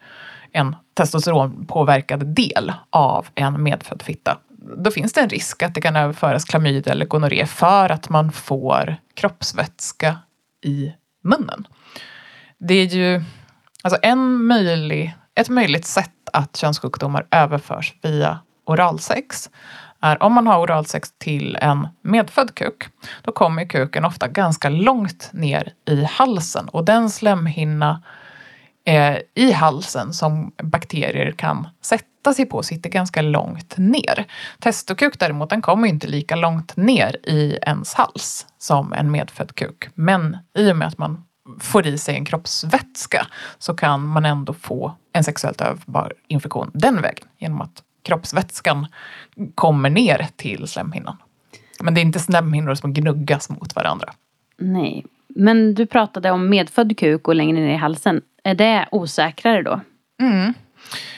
en 0.52 0.76
testosteronpåverkad 0.95 2.26
del 2.35 2.73
av 2.90 3.26
en 3.35 3.62
medfödd 3.62 4.02
fitta. 4.02 4.38
Då 4.76 4.90
finns 4.90 5.12
det 5.12 5.21
en 5.21 5.28
risk 5.28 5.62
att 5.62 5.75
det 5.75 5.81
kan 5.81 5.97
överföras 5.97 6.45
klamydia 6.45 6.93
eller 6.93 7.07
gonorré 7.07 7.47
för 7.47 7.88
att 7.90 8.09
man 8.09 8.33
får 8.33 8.97
kroppsvätska 9.14 10.19
i 10.64 10.93
munnen. 11.23 11.66
Det 12.59 12.75
är 12.75 12.87
ju 12.87 13.25
alltså 13.83 13.99
en 14.02 14.47
möjlig, 14.47 15.14
ett 15.35 15.49
möjligt 15.49 15.87
sätt 15.87 16.11
att 16.33 16.57
könssjukdomar 16.57 17.26
överförs 17.31 17.95
via 18.02 18.38
oralsex 18.64 19.50
är 20.04 20.23
om 20.23 20.32
man 20.32 20.46
har 20.46 20.61
oralsex 20.61 21.12
till 21.18 21.58
en 21.61 21.88
medfödd 22.02 22.54
kuk, 22.54 22.84
då 23.23 23.32
kommer 23.32 23.64
kuken 23.64 24.04
ofta 24.04 24.28
ganska 24.28 24.68
långt 24.68 25.30
ner 25.32 25.73
i 25.88 26.04
halsen 26.04 26.68
och 26.68 26.84
den 26.84 27.11
slemhinna 27.11 28.02
eh, 28.87 29.16
i 29.34 29.52
halsen 29.52 30.12
som 30.12 30.52
bakterier 30.62 31.32
kan 31.32 31.68
sätta 31.82 32.34
sig 32.34 32.46
på 32.46 32.62
sitter 32.62 32.90
ganska 32.90 33.23
långt 33.23 33.75
ner. 33.76 34.25
Testokuk 34.58 35.18
däremot, 35.18 35.50
den 35.50 35.62
kommer 35.62 35.88
inte 35.88 36.06
lika 36.06 36.37
långt 36.37 36.76
ner 36.76 37.16
i 37.23 37.58
ens 37.62 37.94
hals 37.94 38.46
som 38.58 38.92
en 38.92 39.11
medfödd 39.11 39.54
kuk. 39.54 39.88
Men 39.94 40.38
i 40.58 40.73
och 40.73 40.76
med 40.76 40.88
att 40.88 40.99
man 40.99 41.25
får 41.61 41.87
i 41.87 41.99
sig 41.99 42.14
en 42.14 42.25
kroppsvätska 42.25 43.26
så 43.58 43.75
kan 43.75 44.06
man 44.06 44.25
ändå 44.25 44.52
få 44.52 44.94
en 45.12 45.25
sexuellt 45.25 45.61
överförbar 45.61 46.12
infektion 46.28 46.70
den 46.75 47.02
vägen 47.02 47.28
genom 47.38 47.61
att 47.61 47.82
kroppsvätskan 48.04 48.87
kommer 49.54 49.90
ner 49.90 50.26
till 50.37 50.68
slemhinnan. 50.68 51.16
Men 51.80 51.94
det 51.94 52.00
är 52.00 52.02
inte 52.02 52.18
slemhinnor 52.18 52.75
som 52.75 52.92
gnuggas 52.94 53.50
mot 53.50 53.76
varandra. 53.76 54.12
Nej, 54.58 55.04
men 55.28 55.75
du 55.75 55.87
pratade 55.87 56.30
om 56.30 56.49
medfödd 56.49 56.99
kuk 56.99 57.28
och 57.28 57.34
längre 57.34 57.61
ner 57.61 57.75
i 57.75 57.76
halsen. 57.76 58.23
Är 58.44 58.54
det 58.54 58.88
osäkrare 58.90 59.62
då? 59.62 59.80
Mm. 60.20 60.54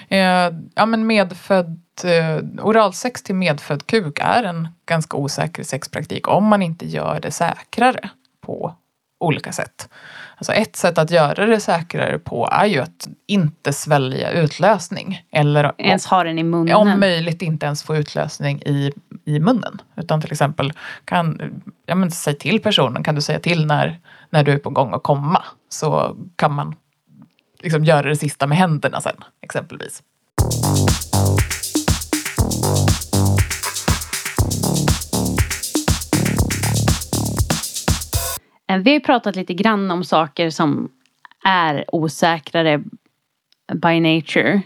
Eh, 0.08 0.58
ja 0.74 0.86
men 0.86 1.06
medfödd 1.06 1.80
eh, 2.04 2.64
oralsex 2.64 3.22
till 3.22 3.34
medfödd 3.34 3.86
kuk 3.86 4.18
är 4.22 4.44
en 4.44 4.68
ganska 4.86 5.16
osäker 5.16 5.62
sexpraktik 5.62 6.28
om 6.28 6.44
man 6.44 6.62
inte 6.62 6.86
gör 6.86 7.20
det 7.20 7.30
säkrare 7.30 8.10
på 8.40 8.74
olika 9.18 9.52
sätt. 9.52 9.88
Alltså 10.36 10.52
ett 10.52 10.76
sätt 10.76 10.98
att 10.98 11.10
göra 11.10 11.46
det 11.46 11.60
säkrare 11.60 12.18
på 12.18 12.48
är 12.52 12.66
ju 12.66 12.80
att 12.80 13.08
inte 13.26 13.72
svälja 13.72 14.30
utlösning. 14.30 15.22
Eller 15.32 15.72
ens 15.78 16.06
ha 16.06 16.24
den 16.24 16.38
i 16.38 16.42
munnen. 16.42 16.76
Om 16.76 17.00
möjligt 17.00 17.42
inte 17.42 17.66
ens 17.66 17.82
få 17.82 17.96
utlösning 17.96 18.62
i, 18.62 18.92
i 19.24 19.40
munnen. 19.40 19.80
Utan 19.96 20.20
till 20.20 20.32
exempel, 20.32 20.72
kan, 21.04 21.40
ja 21.86 21.94
men 21.94 22.10
säg 22.10 22.38
till 22.38 22.62
personen, 22.62 23.02
kan 23.02 23.14
du 23.14 23.20
säga 23.20 23.40
till 23.40 23.66
när, 23.66 24.00
när 24.30 24.44
du 24.44 24.52
är 24.52 24.58
på 24.58 24.70
gång 24.70 24.94
att 24.94 25.02
komma? 25.02 25.44
Så 25.68 26.16
kan 26.36 26.52
man 26.52 26.74
liksom 27.62 27.84
göra 27.84 28.08
det 28.08 28.16
sista 28.16 28.46
med 28.46 28.58
händerna 28.58 29.00
sen, 29.00 29.16
exempelvis. 29.42 30.02
Vi 38.78 38.92
har 38.92 39.00
pratat 39.00 39.36
lite 39.36 39.54
grann 39.54 39.90
om 39.90 40.04
saker 40.04 40.50
som 40.50 40.92
är 41.44 41.84
osäkrare 41.92 42.82
by 43.74 44.00
nature. 44.00 44.62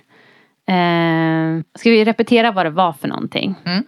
Eh, 0.66 1.62
ska 1.74 1.90
vi 1.90 2.04
repetera 2.04 2.52
vad 2.52 2.66
det 2.66 2.70
var 2.70 2.92
för 2.92 3.08
någonting? 3.08 3.54
Mm. 3.64 3.84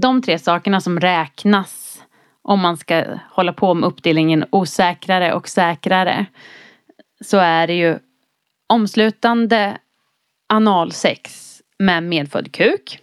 De 0.00 0.22
tre 0.22 0.38
sakerna 0.38 0.80
som 0.80 1.00
räknas 1.00 2.02
om 2.42 2.60
man 2.60 2.76
ska 2.76 3.04
hålla 3.30 3.52
på 3.52 3.74
med 3.74 3.86
uppdelningen 3.86 4.44
osäkrare 4.50 5.32
och 5.32 5.48
säkrare 5.48 6.26
så 7.24 7.38
är 7.38 7.66
det 7.66 7.74
ju 7.74 7.98
omslutande 8.68 9.78
analsex 10.52 11.46
med 11.78 12.02
medfödd 12.02 12.52
kuk 12.52 13.00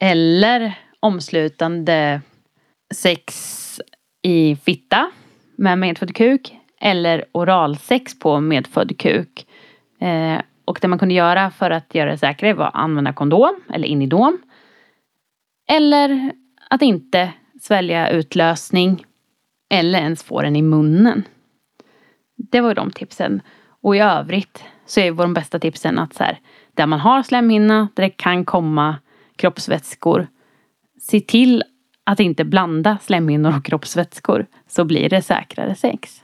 eller 0.00 0.78
omslutande 1.00 2.20
sex 2.94 3.80
i 4.22 4.56
fitta 4.56 5.10
med 5.56 5.78
medfödd 5.78 6.14
kuk 6.14 6.56
eller 6.80 7.24
oralsex 7.32 8.18
på 8.18 8.40
medfödd 8.40 8.98
kuk. 8.98 9.46
Eh, 10.00 10.40
och 10.64 10.78
det 10.82 10.88
man 10.88 10.98
kunde 10.98 11.14
göra 11.14 11.50
för 11.50 11.70
att 11.70 11.94
göra 11.94 12.10
det 12.10 12.18
säkrare 12.18 12.54
var 12.54 12.66
att 12.66 12.74
använda 12.74 13.12
kondom 13.12 13.60
eller 13.72 13.88
inidom. 13.88 14.38
Eller 15.68 16.32
att 16.70 16.82
inte 16.82 17.32
svälja 17.60 18.10
utlösning 18.10 19.04
eller 19.70 19.98
ens 19.98 20.22
få 20.22 20.42
den 20.42 20.56
i 20.56 20.62
munnen. 20.62 21.22
Det 22.36 22.60
var 22.60 22.74
de 22.74 22.90
tipsen. 22.90 23.42
Och 23.80 23.96
i 23.96 23.98
övrigt 23.98 24.64
så 24.86 25.00
är 25.00 25.12
de 25.12 25.34
bästa 25.34 25.58
tipsen 25.58 25.98
att 25.98 26.14
så 26.14 26.24
här, 26.24 26.38
där 26.74 26.86
man 26.86 27.00
har 27.00 27.22
slemhinna, 27.22 27.88
där 27.94 28.02
det 28.02 28.10
kan 28.10 28.44
komma 28.44 28.96
kroppsvätskor, 29.36 30.26
se 31.00 31.20
till 31.20 31.64
att 32.10 32.20
inte 32.20 32.44
blanda 32.44 32.98
slemhinnor 33.02 33.56
och 33.56 33.64
kroppsvätskor 33.64 34.46
så 34.68 34.84
blir 34.84 35.08
det 35.08 35.22
säkrare 35.22 35.74
sex. 35.74 36.22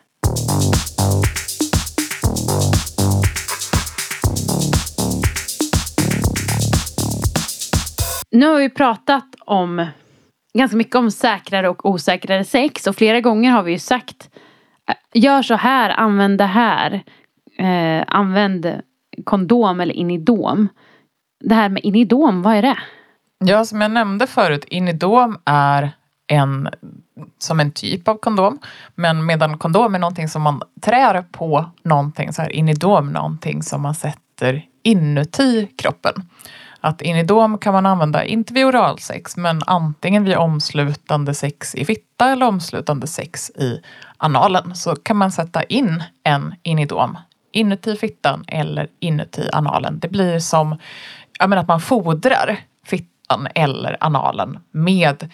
Nu 8.31 8.47
har 8.47 8.59
vi 8.59 8.71
pratat 8.71 9.35
om 9.41 9.87
ganska 10.55 10.77
mycket 10.77 10.97
om 10.97 11.11
säkrare 11.11 11.69
och 11.69 11.87
osäkrare 11.87 12.45
sex 12.45 12.87
och 12.87 12.97
flera 12.97 13.21
gånger 13.21 13.51
har 13.51 13.63
vi 13.63 13.73
ju 13.73 13.79
sagt 13.79 14.31
eh, 14.89 15.21
gör 15.23 15.43
så 15.43 15.55
här, 15.55 15.91
använd 15.91 16.39
det 16.39 16.45
här. 16.45 17.03
Eh, 17.59 18.05
använd 18.07 18.81
kondom 19.25 19.81
eller 19.81 19.95
inidom. 19.95 20.69
Det 21.41 21.55
här 21.55 21.69
med 21.69 21.85
inidom, 21.85 22.43
vad 22.43 22.55
är 22.55 22.63
det? 22.63 22.79
Ja, 23.45 23.65
som 23.65 23.81
jag 23.81 23.91
nämnde 23.91 24.27
förut, 24.27 24.65
inidom 24.65 25.39
är 25.45 25.93
en, 26.27 26.69
som 27.39 27.61
en 27.61 27.73
typ 27.73 28.09
av 28.09 28.15
kondom. 28.15 28.59
Men 28.95 29.27
medan 29.27 29.59
kondom 29.59 29.95
är 29.95 29.99
någonting 29.99 30.29
som 30.29 30.43
man 30.43 30.63
trär 30.81 31.25
på 31.33 31.71
någonting 31.83 32.33
så 32.33 32.43
är 32.43 32.53
inidom 32.53 33.13
någonting 33.13 33.63
som 33.63 33.83
man 33.83 33.95
sätter 33.95 34.65
inuti 34.83 35.67
kroppen. 35.79 36.15
Att 36.81 37.03
inidom 37.03 37.59
kan 37.59 37.73
man 37.73 37.87
använda, 37.87 38.25
inte 38.25 38.55
vid 38.55 38.65
oralsex, 38.65 39.37
men 39.37 39.61
antingen 39.67 40.25
vid 40.25 40.37
omslutande 40.37 41.35
sex 41.35 41.75
i 41.75 41.85
fitta 41.85 42.31
eller 42.33 42.47
omslutande 42.47 43.07
sex 43.07 43.51
i 43.51 43.81
analen. 44.17 44.75
Så 44.75 44.97
kan 44.97 45.17
man 45.17 45.33
sätta 45.33 45.63
in 45.63 46.03
en 46.25 46.55
inidom 46.63 47.19
inuti 47.53 47.97
fittan 47.97 48.45
eller 48.49 48.89
inuti 49.01 49.49
analen. 49.53 49.99
Det 49.99 50.09
blir 50.09 50.39
som 50.39 50.79
jag 51.39 51.51
menar, 51.51 51.63
att 51.63 51.69
man 51.69 51.81
fodrar 51.81 52.59
fittan 53.33 53.49
eller 53.55 53.97
analen 54.01 54.59
med, 54.73 55.31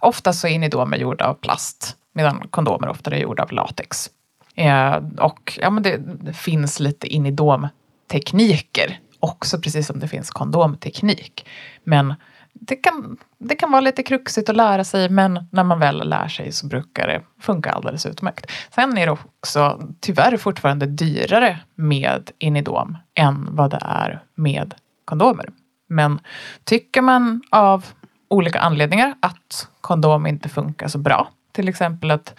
ofta 0.00 0.32
så 0.32 0.46
är 0.46 0.50
inidomer 0.50 0.98
gjorda 0.98 1.26
av 1.26 1.34
plast 1.34 1.96
medan 2.14 2.48
kondomer 2.50 2.88
ofta 2.88 3.10
är 3.10 3.20
gjorda 3.20 3.42
av 3.42 3.52
latex. 3.52 4.10
Eh, 4.54 4.96
och 5.18 5.58
ja, 5.60 5.70
men 5.70 5.82
det, 5.82 5.96
det 5.96 6.32
finns 6.32 6.80
lite 6.80 7.06
inidomtekniker 7.06 8.98
också, 9.20 9.60
precis 9.60 9.86
som 9.86 10.00
det 10.00 10.08
finns 10.08 10.30
kondomteknik. 10.30 11.46
Men 11.84 12.14
det 12.54 12.76
kan, 12.76 13.16
det 13.38 13.54
kan 13.54 13.70
vara 13.70 13.80
lite 13.80 14.02
kruxigt 14.02 14.48
att 14.48 14.56
lära 14.56 14.84
sig 14.84 15.08
men 15.08 15.48
när 15.52 15.64
man 15.64 15.80
väl 15.80 16.08
lär 16.08 16.28
sig 16.28 16.52
så 16.52 16.66
brukar 16.66 17.06
det 17.08 17.22
funka 17.40 17.70
alldeles 17.70 18.06
utmärkt. 18.06 18.50
Sen 18.74 18.98
är 18.98 19.06
det 19.06 19.12
också 19.12 19.80
tyvärr 20.00 20.36
fortfarande 20.36 20.86
dyrare 20.86 21.60
med 21.74 22.30
Inidom 22.38 22.98
än 23.14 23.48
vad 23.56 23.70
det 23.70 23.80
är 23.82 24.22
med 24.34 24.74
kondomer. 25.04 25.48
Men 25.92 26.20
tycker 26.64 27.02
man 27.02 27.42
av 27.50 27.86
olika 28.28 28.60
anledningar 28.60 29.14
att 29.20 29.68
kondom 29.80 30.26
inte 30.26 30.48
funkar 30.48 30.88
så 30.88 30.98
bra, 30.98 31.28
till 31.52 31.68
exempel 31.68 32.10
att 32.10 32.34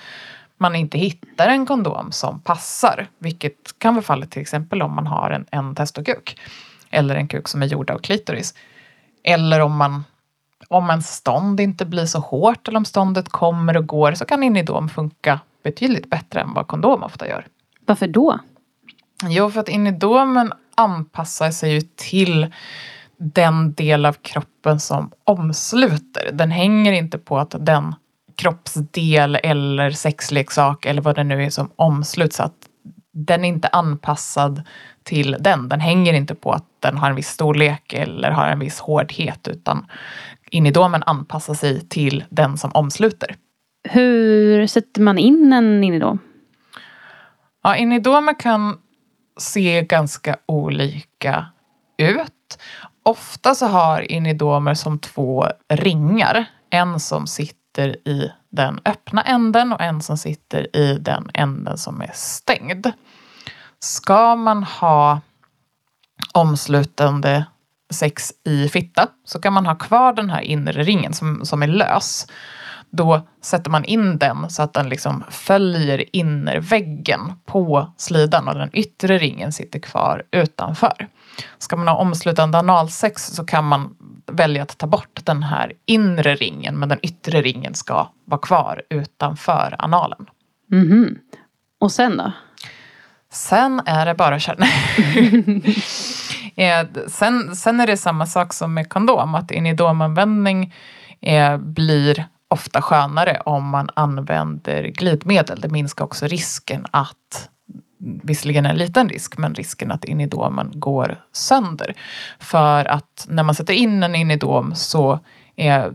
man 0.58 0.76
inte 0.76 0.98
hittar 0.98 1.48
en 1.48 1.66
kondom 1.66 2.12
som 2.12 2.40
passar, 2.40 3.08
vilket 3.18 3.80
kan 3.80 3.94
vara 3.94 4.04
fallet 4.04 4.32
till 4.32 4.42
exempel 4.42 4.82
om 4.82 4.96
man 4.96 5.08
har 5.08 5.32
en, 5.32 5.46
en 5.52 5.76
testokuk 5.76 6.40
eller 6.90 7.16
en 7.16 7.28
kuk 7.28 7.48
som 7.48 7.62
är 7.62 7.66
gjord 7.66 7.90
av 7.90 8.00
klitoris. 8.00 8.54
Eller 9.24 9.60
om 9.60 9.76
man 9.76 10.04
om 10.68 10.90
en 10.90 11.04
stånd 11.04 11.60
inte 11.60 11.86
blir 11.86 12.06
så 12.06 12.20
hårt 12.20 12.68
eller 12.68 12.78
om 12.78 12.86
ståndet 12.86 13.30
kommer 13.30 13.78
och 13.78 13.88
går 13.88 14.14
så 14.14 14.26
kan 14.26 14.44
inidom 14.44 14.90
funka 14.90 15.40
betydligt 15.64 16.10
bättre 16.10 16.42
än 16.42 16.54
vad 16.54 16.68
kondom 16.68 17.04
ofta 17.04 17.28
gör. 17.28 17.48
Varför 17.86 18.08
då? 18.08 18.40
Jo, 19.24 19.52
för 19.52 19.60
att 19.60 19.70
inidomen 19.70 20.54
anpassar 20.76 21.52
sig 21.52 21.74
ju 21.74 21.82
till 21.96 22.52
den 23.18 23.74
del 23.74 24.06
av 24.06 24.14
kroppen 24.14 24.80
som 24.80 25.12
omsluter. 25.24 26.32
Den 26.34 26.52
hänger 26.52 26.92
inte 26.92 27.18
på 27.18 27.38
att 27.38 27.56
den 27.60 27.96
kroppsdel 28.36 29.36
eller 29.44 29.92
sexleksak 29.92 30.86
eller 30.86 31.02
vad 31.02 31.16
det 31.16 31.24
nu 31.24 31.44
är 31.44 31.50
som 31.50 31.72
omsluts, 31.76 32.40
att 32.40 32.56
den 33.14 33.46
är 33.46 33.48
inte 33.48 33.68
anpassad 33.68 34.62
till 35.04 35.36
den. 35.40 35.70
Den 35.70 35.80
hänger 35.80 36.14
inte 36.14 36.36
på 36.36 36.52
att 36.52 36.66
den 36.80 36.98
har 36.98 37.10
en 37.10 37.16
viss 37.16 37.30
storlek 37.30 37.94
eller 37.94 38.32
har 38.32 38.48
en 38.48 38.60
viss 38.60 38.80
hårdhet 38.80 39.48
utan 39.48 39.88
inidomen 40.50 41.04
anpassar 41.06 41.54
sig 41.54 41.88
till 41.90 42.24
den 42.30 42.58
som 42.58 42.72
omsluter. 42.74 43.36
Hur 43.90 44.68
sätter 44.68 45.02
man 45.02 45.18
in 45.18 45.54
en 45.54 45.84
inidom? 45.84 46.20
Ja, 47.64 47.76
inidomer 47.76 48.40
kan 48.40 48.78
se 49.38 49.82
ganska 49.82 50.38
olika 50.46 51.46
ut. 51.98 52.60
Ofta 53.04 53.56
så 53.56 53.68
har 53.68 54.12
inidomer 54.12 54.74
som 54.74 55.00
två 55.00 55.48
ringar. 55.70 56.46
En 56.70 57.00
som 57.00 57.28
sitter 57.28 58.08
i 58.08 58.32
den 58.50 58.80
öppna 58.86 59.24
änden 59.24 59.74
och 59.74 59.82
en 59.82 60.02
som 60.02 60.18
sitter 60.18 60.76
i 60.76 60.98
den 60.98 61.30
änden 61.34 61.78
som 61.78 62.02
är 62.02 62.12
stängd. 62.14 62.92
Ska 63.80 64.36
man 64.36 64.64
ha 64.64 65.22
omslutande 66.34 67.46
sex 67.94 68.34
i 68.44 68.70
fitta 68.70 69.08
så 69.26 69.40
kan 69.40 69.54
man 69.54 69.66
ha 69.66 69.76
kvar 69.76 70.14
den 70.14 70.30
här 70.30 70.42
inre 70.42 70.84
ringen 70.84 71.14
som, 71.14 71.46
som 71.46 71.64
är 71.64 71.68
lös. 71.68 72.28
Då 72.96 73.22
sätter 73.42 73.72
man 73.72 73.86
in 73.86 74.18
den 74.18 74.50
så 74.50 74.64
att 74.64 74.74
den 74.74 74.90
liksom 74.90 75.24
följer 75.30 76.16
innerväggen 76.16 77.20
på 77.46 77.94
slidan 77.98 78.48
och 78.48 78.56
den 78.56 78.70
yttre 78.74 79.18
ringen 79.18 79.52
sitter 79.52 79.80
kvar 79.80 80.24
utanför. 80.32 81.08
Ska 81.58 81.76
man 81.76 81.88
ha 81.88 81.96
omslutande 81.96 82.58
analsex 82.58 83.28
så 83.28 83.46
kan 83.46 83.66
man 83.66 83.96
välja 84.26 84.64
att 84.64 84.78
ta 84.78 84.88
bort 84.88 85.20
den 85.24 85.44
här 85.44 85.74
inre 85.86 86.36
ringen 86.36 86.80
men 86.80 86.90
den 86.90 87.00
yttre 87.02 87.42
ringen 87.42 87.74
ska 87.74 88.10
vara 88.26 88.42
kvar 88.42 88.82
utanför 88.90 89.76
analen. 89.80 90.26
Mm 90.72 90.88
-hmm. 90.88 91.18
Och 91.80 91.92
sen 91.92 92.18
då? 92.18 92.32
Sen 93.32 93.82
är 93.86 94.06
det 94.06 94.16
bara 94.16 94.40
köra. 94.40 94.58
Eh, 96.56 96.88
sen, 97.08 97.56
sen 97.56 97.80
är 97.80 97.88
det 97.88 97.98
samma 97.98 98.26
sak 98.26 98.54
som 98.54 98.74
med 98.74 98.90
kondom, 98.90 99.36
att 99.36 99.52
inidomanvändning 99.52 100.74
eh, 101.22 101.58
blir 101.58 102.26
ofta 102.54 102.82
skönare 102.82 103.42
om 103.46 103.70
man 103.70 103.90
använder 103.94 104.84
glidmedel. 104.84 105.62
Det 105.62 105.70
minskar 105.70 106.06
också 106.06 106.28
risken 106.28 106.86
att 106.92 107.50
visserligen 108.24 108.66
en 108.66 108.76
liten 108.76 109.10
risk, 109.10 109.38
men 109.38 109.56
risken 109.56 109.92
att 109.92 110.06
inidomen 110.06 110.72
går 110.74 111.24
sönder. 111.32 111.96
För 112.40 112.86
att 112.86 113.26
när 113.30 113.44
man 113.44 113.56
sätter 113.56 113.74
in 113.74 114.04
en 114.04 114.16
inidom 114.16 114.76
så 114.76 115.20
är, 115.56 115.94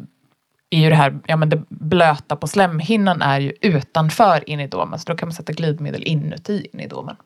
är 0.70 0.80
ju 0.80 0.88
det 0.88 0.94
här, 0.94 1.18
ja 1.26 1.36
men 1.36 1.48
det 1.48 1.62
blöta 1.68 2.36
på 2.36 2.46
slemhinnan 2.46 3.22
är 3.22 3.40
ju 3.40 3.52
utanför 3.60 4.50
inidomen, 4.50 4.98
så 4.98 5.12
då 5.12 5.16
kan 5.16 5.28
man 5.28 5.34
sätta 5.34 5.52
glidmedel 5.52 6.02
inuti 6.02 6.66
inidomen. 6.72 7.16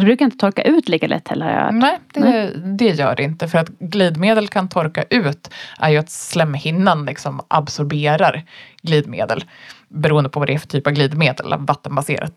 Och 0.00 0.04
det 0.04 0.08
brukar 0.10 0.24
inte 0.24 0.36
torka 0.36 0.62
ut 0.62 0.88
lika 0.88 1.06
lätt 1.06 1.28
heller 1.28 1.72
Nej, 1.72 1.98
det, 2.14 2.20
Nej. 2.20 2.52
det 2.56 2.88
gör 2.88 3.16
det 3.16 3.22
inte. 3.22 3.48
För 3.48 3.58
att 3.58 3.68
glidmedel 3.68 4.48
kan 4.48 4.68
torka 4.68 5.04
ut 5.10 5.50
är 5.78 5.90
ju 5.90 5.96
att 5.96 6.10
slemhinnan 6.10 7.04
liksom 7.04 7.40
absorberar 7.48 8.44
glidmedel. 8.82 9.44
Beroende 9.88 10.30
på 10.30 10.40
vad 10.40 10.48
det 10.48 10.54
är 10.54 10.58
för 10.58 10.68
typ 10.68 10.86
av 10.86 10.92
glidmedel. 10.92 11.54
Vattenbaserat 11.58 12.32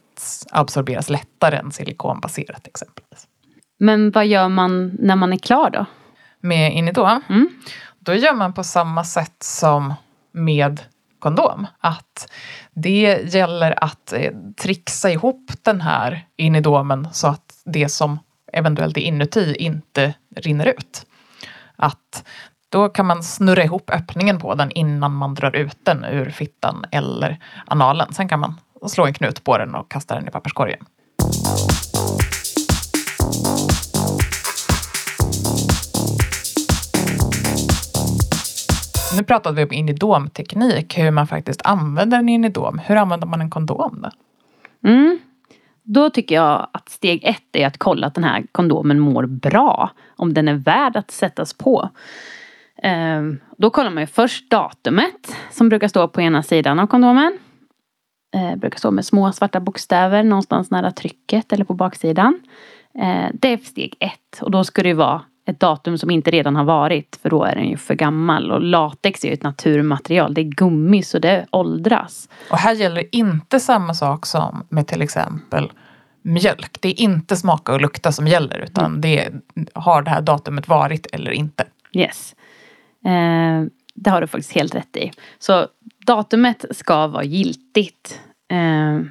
absorberas 0.52 1.10
lättare 1.10 1.58
än 1.58 1.72
silikonbaserat 1.72 2.68
exempelvis. 2.68 3.28
Men 3.80 4.12
vad 4.12 4.28
gör 4.28 4.50
man 4.50 4.98
när 5.00 5.16
man 5.16 5.34
är 5.34 5.38
klar 5.38 5.70
då? 5.70 5.86
Med 6.40 6.74
Inidom? 6.74 7.22
Mm. 7.30 7.50
Då 8.00 8.14
gör 8.14 8.34
man 8.34 8.54
på 8.54 8.64
samma 8.64 9.04
sätt 9.04 9.44
som 9.44 9.94
med 10.32 10.82
kondom. 11.24 11.68
Att 11.80 12.32
det 12.74 13.34
gäller 13.34 13.84
att 13.84 14.14
eh, 14.14 14.32
trixa 14.62 15.12
ihop 15.12 15.52
den 15.62 15.82
här 15.82 16.26
inidomen 16.38 17.08
så 17.12 17.28
att 17.28 17.43
det 17.66 17.90
som 17.90 18.20
eventuellt 18.54 18.98
är 18.98 19.02
inuti 19.02 19.56
inte 19.56 20.14
rinner 20.36 20.66
ut. 20.66 21.06
Att 21.76 22.24
Då 22.70 22.90
kan 22.90 23.06
man 23.06 23.24
snurra 23.24 23.64
ihop 23.64 23.90
öppningen 23.90 24.40
på 24.40 24.56
den 24.56 24.72
innan 24.72 25.14
man 25.14 25.34
drar 25.36 25.56
ut 25.56 25.78
den 25.84 26.06
ur 26.06 26.30
fittan 26.30 26.86
eller 26.92 27.40
analen. 27.66 28.14
Sen 28.14 28.30
kan 28.30 28.40
man 28.40 28.60
slå 28.88 29.06
en 29.06 29.14
knut 29.14 29.44
på 29.44 29.58
den 29.58 29.76
och 29.76 29.92
kasta 29.92 30.16
den 30.16 30.28
i 30.28 30.32
papperskorgen. 30.32 30.86
Nu 39.18 39.24
pratade 39.24 39.56
vi 39.56 39.64
om 39.64 39.72
inidomteknik, 39.74 40.98
hur 40.98 41.12
man 41.12 41.28
faktiskt 41.28 41.62
använder 41.64 42.20
en 42.20 42.30
inidom. 42.30 42.80
Hur 42.86 42.96
använder 42.96 43.28
man 43.28 43.42
en 43.42 43.50
kondom 43.50 44.02
då? 44.02 44.10
Mm. 44.90 45.20
Då 45.84 46.10
tycker 46.10 46.36
jag 46.36 46.68
att 46.72 46.90
steg 46.90 47.24
ett 47.24 47.44
är 47.56 47.68
att 47.68 47.78
kolla 47.78 48.08
att 48.08 48.16
den 48.16 48.24
här 48.24 48.46
kondomen 48.52 49.00
mår 49.00 49.26
bra. 49.26 49.92
Om 50.16 50.34
den 50.34 50.48
är 50.48 50.54
värd 50.54 50.96
att 50.96 51.12
sättas 51.12 51.54
på. 51.54 51.90
Ehm, 52.84 53.40
då 53.58 53.70
kollar 53.70 53.90
man 53.90 54.04
ju 54.04 54.08
först 54.08 54.50
datumet 54.50 55.36
som 55.52 55.70
brukar 55.70 55.88
stå 55.88 56.08
på 56.08 56.22
ena 56.22 56.44
sidan 56.44 56.80
av 56.80 56.88
kondomen. 56.88 57.38
Eh, 58.36 58.56
brukar 58.56 58.78
stå 58.78 58.92
med 58.92 59.06
små 59.06 59.32
svarta 59.32 59.60
bokstäver 59.60 60.24
någonstans 60.24 60.72
nära 60.72 60.92
trycket 60.92 61.54
eller 61.54 61.66
på 61.66 61.74
baksidan. 61.74 62.40
Eh, 63.00 63.26
det 63.34 63.48
är 63.48 63.58
steg 63.58 63.96
ett 64.00 64.42
och 64.42 64.52
då 64.52 64.64
ska 64.64 64.84
det 64.84 64.90
ju 64.90 64.96
vara 64.96 65.22
ett 65.46 65.60
datum 65.60 65.98
som 65.98 66.12
inte 66.12 66.32
redan 66.32 66.56
har 66.56 66.64
varit 66.64 67.20
för 67.22 67.30
då 67.30 67.44
är 67.44 67.56
den 67.56 67.70
ju 67.70 67.78
för 67.78 67.96
gammal. 67.96 68.52
Och 68.52 68.62
latex 68.62 69.24
är 69.24 69.28
ju 69.28 69.34
ett 69.34 69.44
naturmaterial, 69.44 70.34
det 70.34 70.42
är 70.42 70.46
gummi 70.46 71.04
så 71.04 71.20
det 71.20 71.46
åldras. 71.52 72.30
Och 72.50 72.58
här 72.58 72.74
gäller 72.74 73.16
inte 73.16 73.60
samma 73.60 73.94
sak 73.94 74.26
som 74.26 74.64
med 74.70 74.88
till 74.88 75.02
exempel 75.02 75.72
mjölk. 76.22 76.78
Det 76.82 76.90
är 76.90 77.02
inte 77.02 77.36
smaka 77.36 77.74
och 77.74 77.82
lukta 77.82 78.12
som 78.12 78.28
gäller 78.28 78.58
utan 78.58 78.86
mm. 78.86 79.02
det 79.02 79.20
är, 79.20 79.34
har 79.74 80.02
det 80.02 80.10
här 80.10 80.22
datumet 80.22 80.68
varit 80.68 81.08
eller 81.14 81.32
inte. 81.32 81.68
Yes. 81.94 82.36
Eh, 83.06 83.64
det 83.96 84.10
har 84.10 84.22
du 84.22 84.28
faktiskt 84.28 84.56
helt 84.56 84.76
rätt 84.76 84.98
i. 84.98 85.12
Så 85.40 85.68
datumet 86.06 86.66
ska 86.72 87.08
vara 87.08 87.24
giltigt. 87.24 88.20
Eh, 88.52 89.02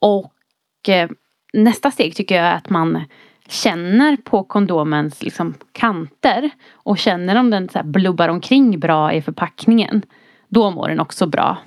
och 0.00 0.88
eh, 0.88 1.10
nästa 1.52 1.90
steg 1.90 2.16
tycker 2.16 2.36
jag 2.36 2.46
är 2.46 2.54
att 2.54 2.70
man 2.70 3.04
känner 3.48 4.16
på 4.16 4.44
kondomens 4.44 5.22
liksom, 5.22 5.54
kanter 5.72 6.50
och 6.72 6.98
känner 6.98 7.36
om 7.36 7.50
den 7.50 7.68
så 7.68 7.82
blubbar 7.84 8.28
omkring 8.28 8.80
bra 8.80 9.12
i 9.12 9.22
förpackningen. 9.22 10.02
Då 10.48 10.70
mår 10.70 10.88
den 10.88 11.00
också 11.00 11.26
bra. 11.26 11.58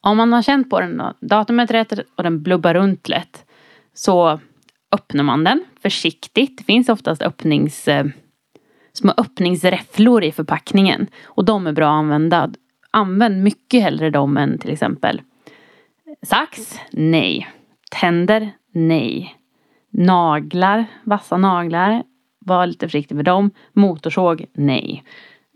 Om 0.00 0.16
man 0.16 0.32
har 0.32 0.42
känt 0.42 0.70
på 0.70 0.80
den, 0.80 1.02
datumet 1.20 1.70
rätt 1.70 1.92
och 2.14 2.22
den 2.22 2.42
blubbar 2.42 2.74
runt 2.74 3.08
lätt 3.08 3.44
så 3.94 4.40
öppnar 4.92 5.24
man 5.24 5.44
den 5.44 5.64
försiktigt. 5.82 6.58
Det 6.58 6.64
finns 6.64 6.88
oftast 6.88 7.22
öppnings, 7.22 7.88
eh, 7.88 8.06
små 8.92 9.12
öppningsräfflor 9.16 10.24
i 10.24 10.32
förpackningen 10.32 11.06
och 11.24 11.44
de 11.44 11.66
är 11.66 11.72
bra 11.72 11.86
att 11.86 11.98
använda. 11.98 12.50
Använd 12.90 13.42
mycket 13.42 13.82
hellre 13.82 14.10
dem 14.10 14.36
än 14.36 14.58
till 14.58 14.70
exempel 14.70 15.22
sax. 16.22 16.80
Nej. 16.90 17.48
Tänder. 17.90 18.50
Nej. 18.72 19.36
Naglar, 19.96 20.86
vassa 21.04 21.36
naglar. 21.36 22.02
Var 22.38 22.66
lite 22.66 22.86
försiktig 22.88 23.14
med 23.14 23.24
dem. 23.24 23.50
Motorsåg, 23.72 24.44
nej. 24.54 25.04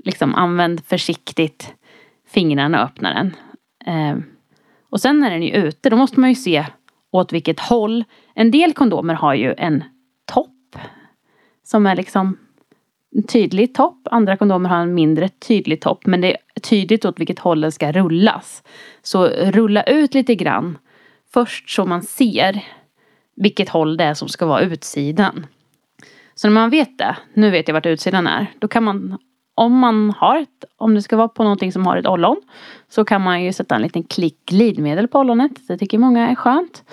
Liksom 0.04 0.34
använd 0.34 0.84
försiktigt 0.84 1.74
fingrarna 2.28 2.78
och 2.78 2.84
öppna 2.84 3.14
den. 3.14 3.34
Eh, 3.86 4.18
och 4.90 5.00
sen 5.00 5.20
när 5.20 5.30
den 5.30 5.42
är 5.42 5.66
ute, 5.66 5.90
då 5.90 5.96
måste 5.96 6.20
man 6.20 6.28
ju 6.28 6.34
se 6.34 6.66
åt 7.10 7.32
vilket 7.32 7.60
håll. 7.60 8.04
En 8.34 8.50
del 8.50 8.72
kondomer 8.72 9.14
har 9.14 9.34
ju 9.34 9.54
en 9.58 9.84
topp. 10.24 10.76
Som 11.62 11.86
är 11.86 11.96
liksom 11.96 12.38
en 13.16 13.22
tydlig 13.22 13.74
topp. 13.74 14.08
Andra 14.10 14.36
kondomer 14.36 14.68
har 14.68 14.76
en 14.76 14.94
mindre 14.94 15.28
tydlig 15.28 15.80
topp. 15.80 16.06
Men 16.06 16.20
det 16.20 16.36
är 16.54 16.60
tydligt 16.60 17.04
åt 17.04 17.20
vilket 17.20 17.38
håll 17.38 17.60
den 17.60 17.72
ska 17.72 17.92
rullas. 17.92 18.62
Så 19.02 19.26
rulla 19.28 19.82
ut 19.82 20.14
lite 20.14 20.34
grann. 20.34 20.78
Först 21.32 21.70
så 21.70 21.84
man 21.84 22.02
ser 22.02 22.64
vilket 23.40 23.68
håll 23.68 23.96
det 23.96 24.04
är 24.04 24.14
som 24.14 24.28
ska 24.28 24.46
vara 24.46 24.60
utsidan. 24.60 25.46
Så 26.34 26.48
när 26.48 26.54
man 26.54 26.70
vet 26.70 26.98
det, 26.98 27.16
nu 27.34 27.50
vet 27.50 27.68
jag 27.68 27.74
vart 27.74 27.86
utsidan 27.86 28.26
är, 28.26 28.46
då 28.58 28.68
kan 28.68 28.84
man 28.84 29.18
om 29.54 29.78
man 29.78 30.10
har 30.10 30.36
ett, 30.36 30.64
om 30.76 30.94
det 30.94 31.02
ska 31.02 31.16
vara 31.16 31.28
på 31.28 31.42
någonting 31.42 31.72
som 31.72 31.86
har 31.86 31.96
ett 31.96 32.06
ollon 32.06 32.36
så 32.88 33.04
kan 33.04 33.22
man 33.22 33.42
ju 33.42 33.52
sätta 33.52 33.74
en 33.74 33.82
liten 33.82 34.02
klick 34.02 34.46
glidmedel 34.46 35.08
på 35.08 35.18
ollonet. 35.18 35.68
Det 35.68 35.78
tycker 35.78 35.98
många 35.98 36.28
är 36.28 36.34
skönt. 36.34 36.84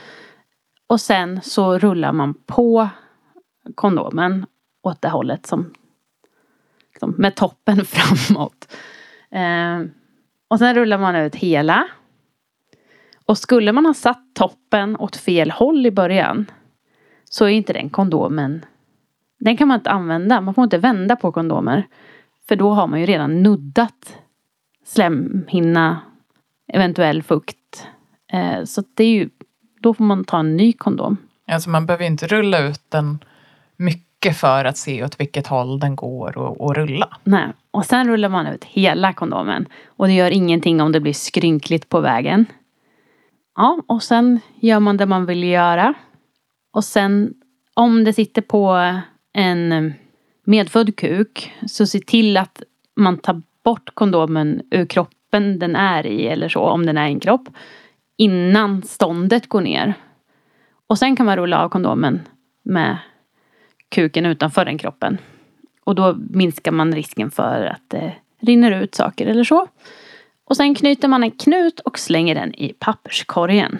Och 0.87 1.01
sen 1.01 1.41
så 1.41 1.77
rullar 1.77 2.11
man 2.11 2.33
på 2.33 2.89
kondomen 3.75 4.45
åt 4.83 5.01
det 5.01 5.09
hållet 5.09 5.45
som 5.45 5.73
liksom, 6.93 7.15
med 7.17 7.35
toppen 7.35 7.85
framåt. 7.85 8.73
Eh, 9.31 9.81
och 10.47 10.59
sen 10.59 10.75
rullar 10.75 10.97
man 10.97 11.15
ut 11.15 11.35
hela 11.35 11.87
och 13.25 13.37
skulle 13.37 13.71
man 13.71 13.85
ha 13.85 13.93
satt 13.93 14.23
toppen 14.33 14.97
åt 14.97 15.15
fel 15.15 15.51
håll 15.51 15.85
i 15.85 15.91
början 15.91 16.45
så 17.23 17.45
är 17.45 17.49
inte 17.49 17.73
den 17.73 17.89
kondomen 17.89 18.65
den 19.45 19.57
kan 19.57 19.67
man 19.67 19.79
inte 19.79 19.89
använda. 19.89 20.41
Man 20.41 20.53
får 20.53 20.63
inte 20.63 20.77
vända 20.77 21.15
på 21.15 21.31
kondomer. 21.31 21.87
För 22.47 22.55
då 22.55 22.73
har 22.73 22.87
man 22.87 22.99
ju 22.99 23.05
redan 23.05 23.43
nuddat 23.43 24.17
slemhinna, 24.85 26.01
eventuell 26.73 27.23
fukt. 27.23 27.87
Eh, 28.31 28.63
så 28.63 28.83
det 28.93 29.03
är 29.03 29.09
ju, 29.09 29.29
då 29.79 29.93
får 29.93 30.03
man 30.03 30.23
ta 30.23 30.39
en 30.39 30.57
ny 30.57 30.73
kondom. 30.73 31.17
Alltså 31.47 31.69
man 31.69 31.85
behöver 31.85 32.05
inte 32.05 32.27
rulla 32.27 32.59
ut 32.59 32.81
den 32.89 33.19
mycket 33.75 34.37
för 34.37 34.65
att 34.65 34.77
se 34.77 35.03
åt 35.03 35.19
vilket 35.19 35.47
håll 35.47 35.79
den 35.79 35.95
går 35.95 36.37
och, 36.37 36.61
och 36.61 36.75
rulla. 36.75 37.17
Nej, 37.23 37.47
och 37.71 37.85
sen 37.85 38.07
rullar 38.07 38.29
man 38.29 38.47
ut 38.47 38.63
hela 38.63 39.13
kondomen. 39.13 39.65
Och 39.85 40.07
det 40.07 40.13
gör 40.13 40.31
ingenting 40.31 40.81
om 40.81 40.91
det 40.91 40.99
blir 40.99 41.13
skrynkligt 41.13 41.89
på 41.89 41.99
vägen. 41.99 42.45
Ja, 43.55 43.83
och 43.87 44.03
sen 44.03 44.39
gör 44.55 44.79
man 44.79 44.97
det 44.97 45.05
man 45.05 45.25
vill 45.25 45.43
göra. 45.43 45.93
Och 46.73 46.83
sen 46.83 47.33
om 47.73 48.03
det 48.03 48.13
sitter 48.13 48.41
på 48.41 48.93
en 49.33 49.71
eh, 49.71 49.93
medfödd 50.45 50.95
kuk 50.95 51.53
så 51.67 51.87
se 51.87 51.99
till 51.99 52.37
att 52.37 52.63
man 52.95 53.17
tar 53.17 53.41
bort 53.63 53.89
kondomen 53.93 54.61
ur 54.71 54.85
kroppen 54.85 55.59
den 55.59 55.75
är 55.75 56.05
i 56.05 56.27
eller 56.27 56.49
så, 56.49 56.59
om 56.59 56.85
den 56.85 56.97
är 56.97 57.07
i 57.07 57.11
en 57.11 57.19
kropp. 57.19 57.49
Innan 58.17 58.83
ståndet 58.83 59.49
går 59.49 59.61
ner. 59.61 59.93
Och 60.87 60.97
sen 60.97 61.15
kan 61.15 61.25
man 61.25 61.37
rulla 61.37 61.63
av 61.63 61.69
kondomen 61.69 62.21
med 62.63 62.97
kuken 63.89 64.25
utanför 64.25 64.65
den 64.65 64.77
kroppen. 64.77 65.17
Och 65.83 65.95
då 65.95 66.15
minskar 66.29 66.71
man 66.71 66.95
risken 66.95 67.31
för 67.31 67.65
att 67.65 67.89
det 67.89 68.13
rinner 68.39 68.81
ut 68.81 68.95
saker 68.95 69.27
eller 69.27 69.43
så. 69.43 69.67
Och 70.45 70.57
sen 70.57 70.75
knyter 70.75 71.07
man 71.07 71.23
en 71.23 71.31
knut 71.31 71.79
och 71.79 71.99
slänger 71.99 72.35
den 72.35 72.55
i 72.55 72.73
papperskorgen. 72.79 73.79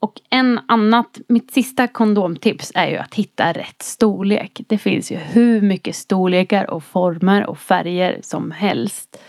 Och 0.00 0.20
en 0.30 0.60
annat, 0.68 1.20
mitt 1.28 1.50
sista 1.50 1.86
kondomtips 1.86 2.72
är 2.74 2.88
ju 2.88 2.96
att 2.96 3.14
hitta 3.14 3.52
rätt 3.52 3.82
storlek. 3.82 4.60
Det 4.68 4.78
finns 4.78 5.12
ju 5.12 5.16
hur 5.16 5.60
mycket 5.60 5.96
storlekar 5.96 6.70
och 6.70 6.84
former 6.84 7.46
och 7.46 7.58
färger 7.58 8.18
som 8.22 8.50
helst. 8.50 9.20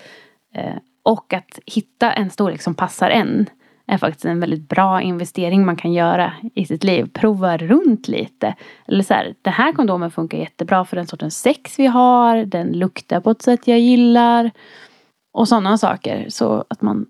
Eh, 0.56 0.75
och 1.04 1.34
att 1.34 1.60
hitta 1.65 2.12
en 2.12 2.30
storlek 2.30 2.62
som 2.62 2.75
passar 2.75 3.10
en 3.10 3.49
är 3.88 3.97
faktiskt 3.97 4.25
en 4.25 4.39
väldigt 4.39 4.69
bra 4.69 5.02
investering 5.02 5.65
man 5.65 5.75
kan 5.75 5.93
göra 5.93 6.34
i 6.56 6.65
sitt 6.65 6.84
liv. 6.84 7.10
Prova 7.13 7.58
runt 7.58 8.08
lite. 8.08 8.56
Eller 8.88 9.04
så 9.04 9.13
här, 9.13 9.36
den 9.41 9.54
här 9.54 9.73
kondomen 9.73 10.12
funkar 10.12 10.38
jättebra 10.38 10.86
för 10.86 10.95
den 10.95 11.08
sortens 11.08 11.41
sex 11.41 11.80
vi 11.80 11.86
har. 11.86 12.45
Den 12.45 12.71
luktar 12.71 13.19
på 13.19 13.32
ett 13.32 13.41
sätt 13.41 13.67
jag 13.67 13.80
gillar. 13.80 14.52
Och 15.39 15.47
sådana 15.47 15.78
saker. 15.78 16.25
Så 16.30 16.65
att 16.67 16.82
man 16.82 17.06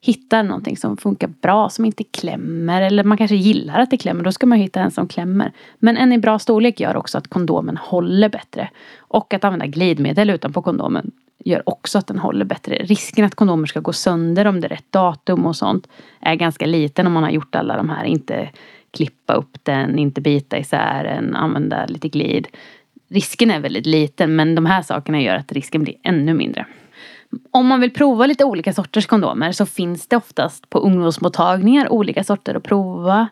hittar 0.00 0.42
någonting 0.42 0.76
som 0.76 0.96
funkar 0.96 1.28
bra, 1.28 1.68
som 1.68 1.84
inte 1.84 2.04
klämmer. 2.04 2.82
Eller 2.82 3.04
man 3.04 3.18
kanske 3.18 3.36
gillar 3.36 3.80
att 3.80 3.90
det 3.90 3.96
klämmer, 3.96 4.24
då 4.24 4.32
ska 4.32 4.46
man 4.46 4.58
hitta 4.58 4.80
en 4.80 4.90
som 4.90 5.08
klämmer. 5.08 5.52
Men 5.78 5.96
en 5.96 6.12
i 6.12 6.18
bra 6.18 6.38
storlek 6.38 6.80
gör 6.80 6.96
också 6.96 7.18
att 7.18 7.28
kondomen 7.28 7.76
håller 7.76 8.28
bättre. 8.28 8.70
Och 8.98 9.34
att 9.34 9.44
använda 9.44 9.66
glidmedel 9.66 10.30
utanpå 10.30 10.62
kondomen 10.62 11.10
gör 11.44 11.68
också 11.68 11.98
att 11.98 12.06
den 12.06 12.18
håller 12.18 12.44
bättre. 12.44 12.74
Risken 12.74 13.24
att 13.24 13.34
kondomer 13.34 13.66
ska 13.66 13.80
gå 13.80 13.92
sönder 13.92 14.46
om 14.46 14.60
det 14.60 14.66
är 14.66 14.68
rätt 14.68 14.92
datum 14.92 15.46
och 15.46 15.56
sånt 15.56 15.88
är 16.20 16.34
ganska 16.34 16.66
liten 16.66 17.06
om 17.06 17.12
man 17.12 17.22
har 17.22 17.30
gjort 17.30 17.54
alla 17.54 17.76
de 17.76 17.90
här. 17.90 18.04
Inte 18.04 18.50
klippa 18.90 19.34
upp 19.34 19.58
den, 19.62 19.98
inte 19.98 20.20
bita 20.20 20.58
isär 20.58 21.04
den, 21.04 21.36
använda 21.36 21.86
lite 21.86 22.08
glid. 22.08 22.46
Risken 23.08 23.50
är 23.50 23.60
väldigt 23.60 23.86
liten 23.86 24.36
men 24.36 24.54
de 24.54 24.66
här 24.66 24.82
sakerna 24.82 25.20
gör 25.20 25.34
att 25.36 25.52
risken 25.52 25.82
blir 25.82 25.94
ännu 26.02 26.34
mindre. 26.34 26.66
Om 27.50 27.66
man 27.66 27.80
vill 27.80 27.90
prova 27.90 28.26
lite 28.26 28.44
olika 28.44 28.72
sorters 28.72 29.06
kondomer 29.06 29.52
så 29.52 29.66
finns 29.66 30.06
det 30.06 30.16
oftast 30.16 30.70
på 30.70 30.78
ungdomsmottagningar 30.78 31.92
olika 31.92 32.24
sorter 32.24 32.54
att 32.54 32.62
prova. 32.62 33.28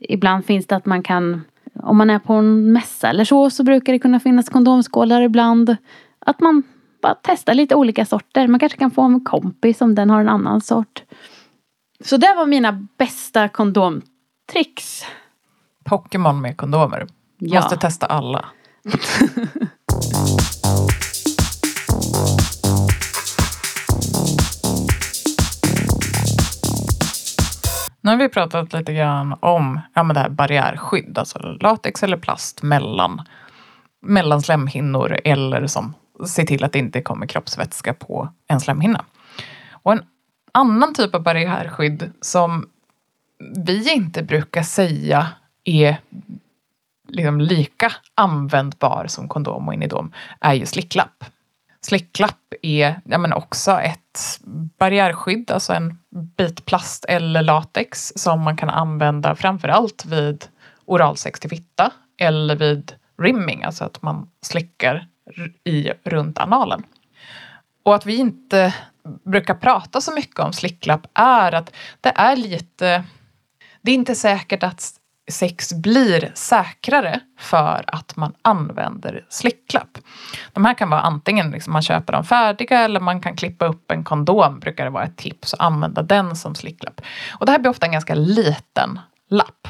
Ibland 0.00 0.44
finns 0.44 0.66
det 0.66 0.76
att 0.76 0.86
man 0.86 1.02
kan, 1.02 1.44
om 1.74 1.96
man 1.96 2.10
är 2.10 2.18
på 2.18 2.32
en 2.32 2.72
mässa 2.72 3.08
eller 3.08 3.24
så, 3.24 3.50
så 3.50 3.64
brukar 3.64 3.92
det 3.92 3.98
kunna 3.98 4.20
finnas 4.20 4.48
kondomskålar 4.48 5.22
ibland. 5.22 5.76
Att 6.18 6.40
man 6.40 6.62
bara 7.02 7.14
testar 7.22 7.54
lite 7.54 7.74
olika 7.74 8.06
sorter. 8.06 8.48
Man 8.48 8.60
kanske 8.60 8.78
kan 8.78 8.90
få 8.90 9.02
en 9.02 9.24
kompis 9.24 9.80
om 9.80 9.94
den 9.94 10.10
har 10.10 10.20
en 10.20 10.28
annan 10.28 10.60
sort. 10.60 11.02
Så 12.04 12.16
det 12.16 12.34
var 12.36 12.46
mina 12.46 12.86
bästa 12.98 13.48
kondomtricks. 13.48 15.04
Pokémon 15.84 16.40
med 16.40 16.56
kondomer. 16.56 17.06
Ja. 17.38 17.60
Måste 17.60 17.76
testa 17.76 18.06
alla. 18.06 18.44
Nu 28.00 28.10
har 28.10 28.16
vi 28.16 28.28
pratat 28.28 28.72
lite 28.72 28.92
grann 28.92 29.36
om 29.40 29.80
ja, 29.94 30.02
men 30.02 30.14
det 30.14 30.20
här 30.20 30.28
barriärskydd, 30.28 31.18
alltså 31.18 31.38
latex 31.38 32.02
eller 32.02 32.16
plast 32.16 32.62
mellan, 32.62 33.22
mellan 34.02 34.42
slemhinnor 34.42 35.18
eller 35.24 35.66
som 35.66 35.94
ser 36.26 36.44
till 36.44 36.64
att 36.64 36.72
det 36.72 36.78
inte 36.78 37.02
kommer 37.02 37.26
kroppsvätska 37.26 37.94
på 37.94 38.28
en 38.48 38.60
slemhinna. 38.60 39.04
Och 39.70 39.92
en 39.92 40.02
annan 40.52 40.94
typ 40.94 41.14
av 41.14 41.22
barriärskydd 41.22 42.10
som 42.20 42.68
vi 43.56 43.92
inte 43.92 44.22
brukar 44.22 44.62
säga 44.62 45.28
är 45.64 45.96
liksom 47.08 47.40
lika 47.40 47.92
användbar 48.14 49.06
som 49.08 49.28
kondom 49.28 49.68
och 49.68 49.74
inidom 49.74 50.12
är 50.40 50.54
ju 50.54 50.66
slicklapp. 50.66 51.24
Slicklapp 51.80 52.54
är 52.62 53.00
ja, 53.04 53.18
men 53.18 53.32
också 53.32 53.80
ett 53.80 53.99
barriärskydd, 54.78 55.50
alltså 55.50 55.72
en 55.72 55.98
bit 56.36 56.64
plast 56.64 57.04
eller 57.04 57.42
latex 57.42 58.12
som 58.16 58.40
man 58.40 58.56
kan 58.56 58.70
använda 58.70 59.34
framförallt 59.34 60.04
vid 60.04 60.44
oralsex 60.84 61.40
till 61.40 61.50
fitta 61.50 61.92
eller 62.18 62.56
vid 62.56 62.92
rimming, 63.18 63.64
alltså 63.64 63.84
att 63.84 64.02
man 64.02 64.30
slickar 64.42 65.06
i 65.64 65.92
runt 66.04 66.38
analen. 66.38 66.82
Och 67.82 67.94
att 67.94 68.06
vi 68.06 68.16
inte 68.16 68.74
brukar 69.24 69.54
prata 69.54 70.00
så 70.00 70.14
mycket 70.14 70.40
om 70.40 70.52
slicklapp 70.52 71.06
är 71.14 71.52
att 71.52 71.72
det 72.00 72.12
är 72.16 72.36
lite... 72.36 73.04
Det 73.82 73.90
är 73.90 73.94
inte 73.94 74.14
säkert 74.14 74.62
att 74.62 74.99
sex 75.30 75.72
blir 75.72 76.30
säkrare 76.34 77.20
för 77.38 77.84
att 77.86 78.16
man 78.16 78.32
använder 78.42 79.24
slicklapp. 79.28 79.98
De 80.52 80.64
här 80.64 80.74
kan 80.74 80.90
vara 80.90 81.00
antingen 81.00 81.50
liksom 81.50 81.72
man 81.72 81.82
köper 81.82 82.12
dem 82.12 82.24
färdiga 82.24 82.80
eller 82.80 83.00
man 83.00 83.20
kan 83.20 83.36
klippa 83.36 83.66
upp 83.66 83.90
en 83.90 84.04
kondom, 84.04 84.60
brukar 84.60 84.84
det 84.84 84.90
vara 84.90 85.04
ett 85.04 85.16
tips, 85.16 85.52
och 85.52 85.64
använda 85.64 86.02
den 86.02 86.36
som 86.36 86.54
slicklapp. 86.54 87.00
Och 87.30 87.46
det 87.46 87.52
här 87.52 87.58
blir 87.58 87.70
ofta 87.70 87.86
en 87.86 87.92
ganska 87.92 88.14
liten 88.14 88.98
lapp 89.30 89.68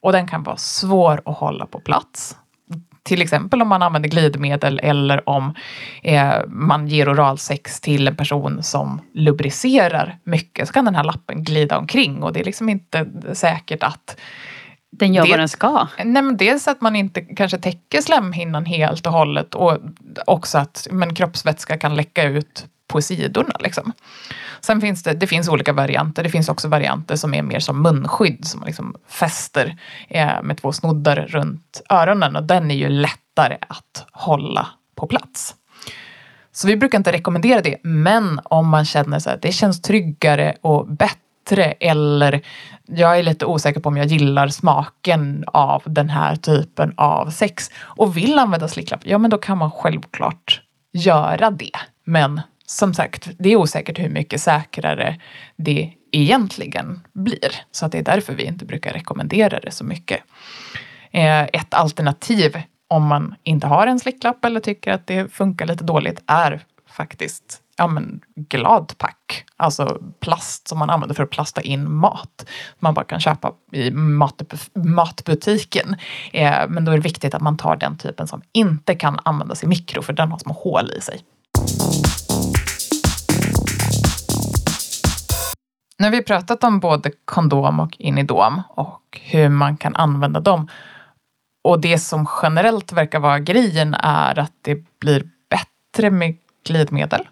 och 0.00 0.12
den 0.12 0.28
kan 0.28 0.42
vara 0.42 0.56
svår 0.56 1.22
att 1.24 1.36
hålla 1.36 1.66
på 1.66 1.80
plats. 1.80 2.36
Till 3.02 3.22
exempel 3.22 3.62
om 3.62 3.68
man 3.68 3.82
använder 3.82 4.08
glidmedel 4.08 4.80
eller 4.82 5.28
om 5.28 5.54
eh, 6.02 6.34
man 6.46 6.88
ger 6.88 7.12
oralsex 7.12 7.80
till 7.80 8.08
en 8.08 8.16
person 8.16 8.62
som 8.62 9.00
lubricerar 9.14 10.18
mycket 10.24 10.66
så 10.66 10.72
kan 10.72 10.84
den 10.84 10.94
här 10.94 11.04
lappen 11.04 11.44
glida 11.44 11.78
omkring 11.78 12.22
och 12.22 12.32
det 12.32 12.40
är 12.40 12.44
liksom 12.44 12.68
inte 12.68 13.06
säkert 13.32 13.82
att 13.82 14.20
den 14.92 15.14
gör 15.14 15.24
det, 15.24 15.30
vad 15.30 15.38
den 15.38 15.48
ska. 15.48 15.88
Nej, 16.04 16.22
men 16.22 16.36
dels 16.36 16.68
att 16.68 16.80
man 16.80 16.96
inte 16.96 17.20
kanske 17.20 17.58
täcker 17.58 18.00
slemhinnan 18.00 18.64
helt 18.64 19.06
och 19.06 19.12
hållet 19.12 19.54
och 19.54 19.78
också 20.26 20.58
att 20.58 20.88
men, 20.90 21.14
kroppsvätska 21.14 21.78
kan 21.78 21.96
läcka 21.96 22.22
ut 22.22 22.66
på 22.86 23.02
sidorna. 23.02 23.56
Liksom. 23.60 23.92
Sen 24.60 24.80
finns 24.80 25.02
det, 25.02 25.12
det 25.12 25.26
finns 25.26 25.48
olika 25.48 25.72
varianter. 25.72 26.22
Det 26.22 26.30
finns 26.30 26.48
också 26.48 26.68
varianter 26.68 27.16
som 27.16 27.34
är 27.34 27.42
mer 27.42 27.60
som 27.60 27.82
munskydd 27.82 28.46
som 28.46 28.60
man 28.60 28.66
liksom 28.66 28.96
fäster 29.08 29.76
eh, 30.08 30.42
med 30.42 30.58
två 30.60 30.72
snoddar 30.72 31.16
runt 31.16 31.82
öronen 31.88 32.36
och 32.36 32.42
den 32.42 32.70
är 32.70 32.74
ju 32.74 32.88
lättare 32.88 33.56
att 33.68 34.06
hålla 34.12 34.68
på 34.94 35.06
plats. 35.06 35.54
Så 36.52 36.66
vi 36.68 36.76
brukar 36.76 36.98
inte 36.98 37.12
rekommendera 37.12 37.60
det, 37.60 37.78
men 37.82 38.40
om 38.44 38.68
man 38.68 38.84
känner 38.84 39.28
att 39.28 39.42
det 39.42 39.52
känns 39.52 39.82
tryggare 39.82 40.56
och 40.60 40.86
bättre 40.86 41.18
bättre 41.56 41.72
eller 41.72 42.40
jag 42.86 43.18
är 43.18 43.22
lite 43.22 43.46
osäker 43.46 43.80
på 43.80 43.88
om 43.88 43.96
jag 43.96 44.06
gillar 44.06 44.48
smaken 44.48 45.44
av 45.46 45.82
den 45.86 46.08
här 46.10 46.36
typen 46.36 46.94
av 46.96 47.30
sex 47.30 47.70
och 47.80 48.16
vill 48.16 48.38
använda 48.38 48.68
slicklapp, 48.68 49.00
ja 49.04 49.18
men 49.18 49.30
då 49.30 49.38
kan 49.38 49.58
man 49.58 49.70
självklart 49.70 50.62
göra 50.92 51.50
det. 51.50 51.70
Men 52.04 52.40
som 52.66 52.94
sagt, 52.94 53.28
det 53.38 53.52
är 53.52 53.56
osäkert 53.56 53.98
hur 53.98 54.08
mycket 54.08 54.40
säkrare 54.40 55.20
det 55.56 55.92
egentligen 56.12 57.00
blir. 57.12 57.52
Så 57.72 57.86
att 57.86 57.92
det 57.92 57.98
är 57.98 58.02
därför 58.02 58.34
vi 58.34 58.44
inte 58.44 58.64
brukar 58.64 58.92
rekommendera 58.92 59.60
det 59.60 59.70
så 59.70 59.84
mycket. 59.84 60.20
Eh, 61.10 61.42
ett 61.42 61.74
alternativ 61.74 62.62
om 62.88 63.06
man 63.06 63.34
inte 63.42 63.66
har 63.66 63.86
en 63.86 63.98
slicklapp 63.98 64.44
eller 64.44 64.60
tycker 64.60 64.92
att 64.92 65.06
det 65.06 65.32
funkar 65.32 65.66
lite 65.66 65.84
dåligt 65.84 66.22
är 66.26 66.60
faktiskt 66.88 67.61
ja, 67.82 67.86
men, 67.86 68.20
gladpack. 68.36 69.44
Alltså 69.56 69.98
plast 70.20 70.68
som 70.68 70.78
man 70.78 70.90
använder 70.90 71.14
för 71.14 71.22
att 71.22 71.30
plasta 71.30 71.60
in 71.60 71.92
mat. 71.92 72.46
Man 72.78 72.94
bara 72.94 73.04
kan 73.04 73.20
köpa 73.20 73.52
i 73.72 73.90
mat, 73.90 74.42
matbutiken. 74.74 75.96
Eh, 76.32 76.68
men 76.68 76.84
då 76.84 76.92
är 76.92 76.96
det 76.96 77.02
viktigt 77.02 77.34
att 77.34 77.42
man 77.42 77.56
tar 77.56 77.76
den 77.76 77.96
typen 77.96 78.26
som 78.26 78.42
inte 78.52 78.94
kan 78.94 79.18
användas 79.22 79.64
i 79.64 79.66
mikro 79.66 80.02
för 80.02 80.12
den 80.12 80.30
har 80.30 80.38
små 80.38 80.52
hål 80.52 80.90
i 80.98 81.00
sig. 81.00 81.20
Nu 85.98 86.06
har 86.06 86.12
vi 86.12 86.22
pratat 86.22 86.64
om 86.64 86.80
både 86.80 87.10
kondom 87.24 87.80
och 87.80 87.96
inidom 87.98 88.62
och 88.68 89.20
hur 89.22 89.48
man 89.48 89.76
kan 89.76 89.96
använda 89.96 90.40
dem. 90.40 90.68
Och 91.64 91.80
det 91.80 91.98
som 91.98 92.26
generellt 92.42 92.92
verkar 92.92 93.20
vara 93.20 93.38
grejen 93.38 93.94
är 93.94 94.38
att 94.38 94.52
det 94.62 94.98
blir 95.00 95.28
bättre 95.50 96.10
med 96.10 96.36
glidmedel. 96.66 97.26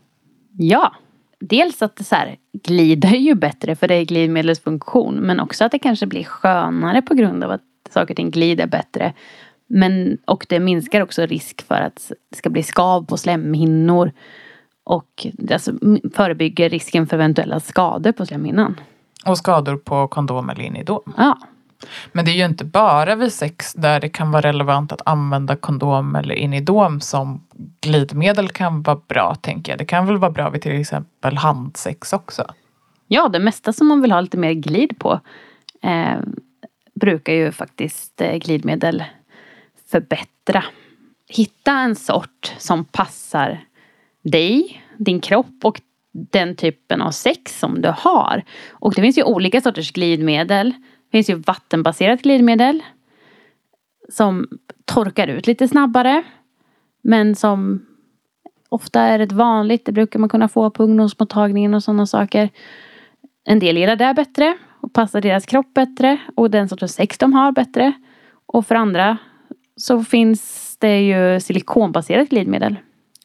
Ja, 0.62 0.92
dels 1.40 1.83
att 1.83 1.96
det 1.96 2.05
så 2.05 2.14
här, 2.14 2.37
glider 2.53 3.16
ju 3.16 3.35
bättre 3.35 3.77
för 3.77 3.88
det 3.88 3.94
är 3.94 4.05
glidmedelsfunktion. 4.05 5.14
Men 5.14 5.40
också 5.40 5.64
att 5.64 5.73
det 5.73 5.79
kanske 5.79 6.07
blir 6.07 6.25
skönare 6.25 7.03
på 7.03 7.14
grund 7.14 7.44
av 7.44 7.51
att 7.51 7.61
saker 7.90 8.12
och 8.12 8.16
ting 8.16 8.31
glider 8.31 8.66
bättre. 8.66 9.12
Men, 9.66 10.18
och 10.25 10.46
det 10.49 10.61
minskar 10.61 11.01
också 11.01 11.27
risk 11.27 11.66
för 11.66 11.75
att 11.75 12.12
det 12.31 12.37
ska 12.37 12.51
bli 12.51 12.62
skav 12.62 13.07
på 13.07 13.16
slemhinnor. 13.16 14.12
Och 14.85 15.27
alltså 15.53 15.73
förebygger 16.14 16.68
risken 16.68 17.07
för 17.07 17.16
eventuella 17.16 17.61
skador 17.61 18.12
på 18.12 18.27
slemhinnan. 18.27 18.81
Och 19.27 19.38
skador 19.38 19.77
på 19.77 20.09
kondom 20.09 20.51
eller 20.51 20.64
inidom. 20.64 21.12
Ja. 21.16 21.38
Men 22.12 22.24
det 22.24 22.30
är 22.30 22.36
ju 22.36 22.44
inte 22.44 22.64
bara 22.64 23.14
vid 23.14 23.32
sex 23.32 23.72
där 23.72 24.00
det 24.00 24.08
kan 24.08 24.30
vara 24.30 24.42
relevant 24.42 24.92
att 24.92 25.02
använda 25.04 25.56
kondom 25.56 26.16
eller 26.16 26.34
inidom 26.34 27.00
som 27.00 27.46
glidmedel 27.80 28.48
kan 28.48 28.82
vara 28.82 29.00
bra, 29.08 29.34
tänker 29.34 29.72
jag. 29.72 29.78
Det 29.78 29.84
kan 29.84 30.06
väl 30.06 30.16
vara 30.16 30.30
bra 30.30 30.50
vid 30.50 30.62
till 30.62 30.80
exempel 30.80 31.36
handsex 31.36 32.12
också? 32.12 32.44
Ja, 33.08 33.28
det 33.28 33.38
mesta 33.38 33.72
som 33.72 33.88
man 33.88 34.02
vill 34.02 34.12
ha 34.12 34.20
lite 34.20 34.36
mer 34.36 34.52
glid 34.52 34.98
på 34.98 35.20
eh, 35.82 36.18
brukar 36.94 37.32
ju 37.32 37.52
faktiskt 37.52 38.20
eh, 38.20 38.36
glidmedel 38.36 39.04
förbättra. 39.90 40.64
Hitta 41.28 41.72
en 41.72 41.96
sort 41.96 42.54
som 42.58 42.84
passar 42.84 43.64
dig, 44.22 44.82
din 44.96 45.20
kropp 45.20 45.64
och 45.64 45.80
den 46.12 46.56
typen 46.56 47.02
av 47.02 47.10
sex 47.10 47.58
som 47.58 47.82
du 47.82 47.94
har. 47.96 48.44
Och 48.70 48.94
det 48.94 49.02
finns 49.02 49.18
ju 49.18 49.22
olika 49.22 49.60
sorters 49.60 49.92
glidmedel. 49.92 50.74
Det 51.11 51.18
finns 51.18 51.31
ju 51.31 51.35
vattenbaserat 51.35 52.23
glidmedel. 52.23 52.83
Som 54.09 54.49
torkar 54.85 55.29
ut 55.29 55.46
lite 55.46 55.68
snabbare. 55.68 56.23
Men 57.03 57.35
som 57.35 57.87
ofta 58.68 59.01
är 59.01 59.18
rätt 59.18 59.33
vanligt. 59.33 59.87
Det 59.87 59.92
brukar 59.92 60.18
man 60.18 60.29
kunna 60.29 60.49
få 60.49 60.70
på 60.70 60.83
ungdomsmottagningen 60.83 61.75
och 61.75 61.83
sådana 61.83 62.07
saker. 62.07 62.51
En 63.44 63.59
del 63.59 63.77
gillar 63.77 63.96
det 63.96 64.14
bättre 64.14 64.57
och 64.81 64.92
passar 64.92 65.20
deras 65.20 65.46
kropp 65.46 65.75
bättre 65.75 66.18
och 66.37 66.51
den 66.51 66.68
sortens 66.68 66.94
sex 66.94 67.18
de 67.18 67.33
har 67.33 67.53
bättre. 67.53 67.92
Och 68.46 68.66
för 68.66 68.75
andra 68.75 69.18
så 69.77 70.05
finns 70.05 70.77
det 70.79 71.01
ju 71.01 71.40
silikonbaserat 71.40 72.29
glidmedel. 72.29 72.77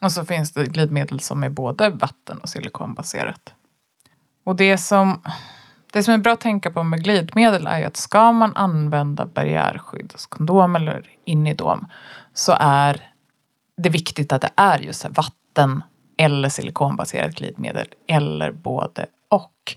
Och 0.01 0.11
så 0.11 0.25
finns 0.25 0.53
det 0.53 0.65
glidmedel 0.65 1.19
som 1.19 1.43
är 1.43 1.49
både 1.49 1.89
vatten 1.89 2.37
och 2.37 2.49
silikonbaserat. 2.49 3.53
Och 4.43 4.55
det 4.55 4.77
som 4.77 5.21
det 5.95 6.03
som 6.03 6.13
är 6.13 6.17
bra 6.17 6.33
att 6.33 6.39
tänka 6.39 6.71
på 6.71 6.83
med 6.83 7.03
glidmedel 7.03 7.67
är 7.67 7.79
ju 7.79 7.85
att 7.85 7.97
ska 7.97 8.31
man 8.31 8.55
använda 8.55 9.25
barriärskydd, 9.25 10.09
alltså 10.11 10.29
kondom 10.29 10.75
eller 10.75 11.09
inidom, 11.25 11.87
så 12.33 12.55
är 12.59 13.09
det 13.77 13.89
viktigt 13.89 14.33
att 14.33 14.41
det 14.41 14.49
är 14.55 14.79
just 14.79 15.05
vatten 15.05 15.83
eller 16.17 16.49
silikonbaserat 16.49 17.35
glidmedel 17.35 17.87
eller 18.07 18.51
både 18.51 19.05
och. 19.29 19.75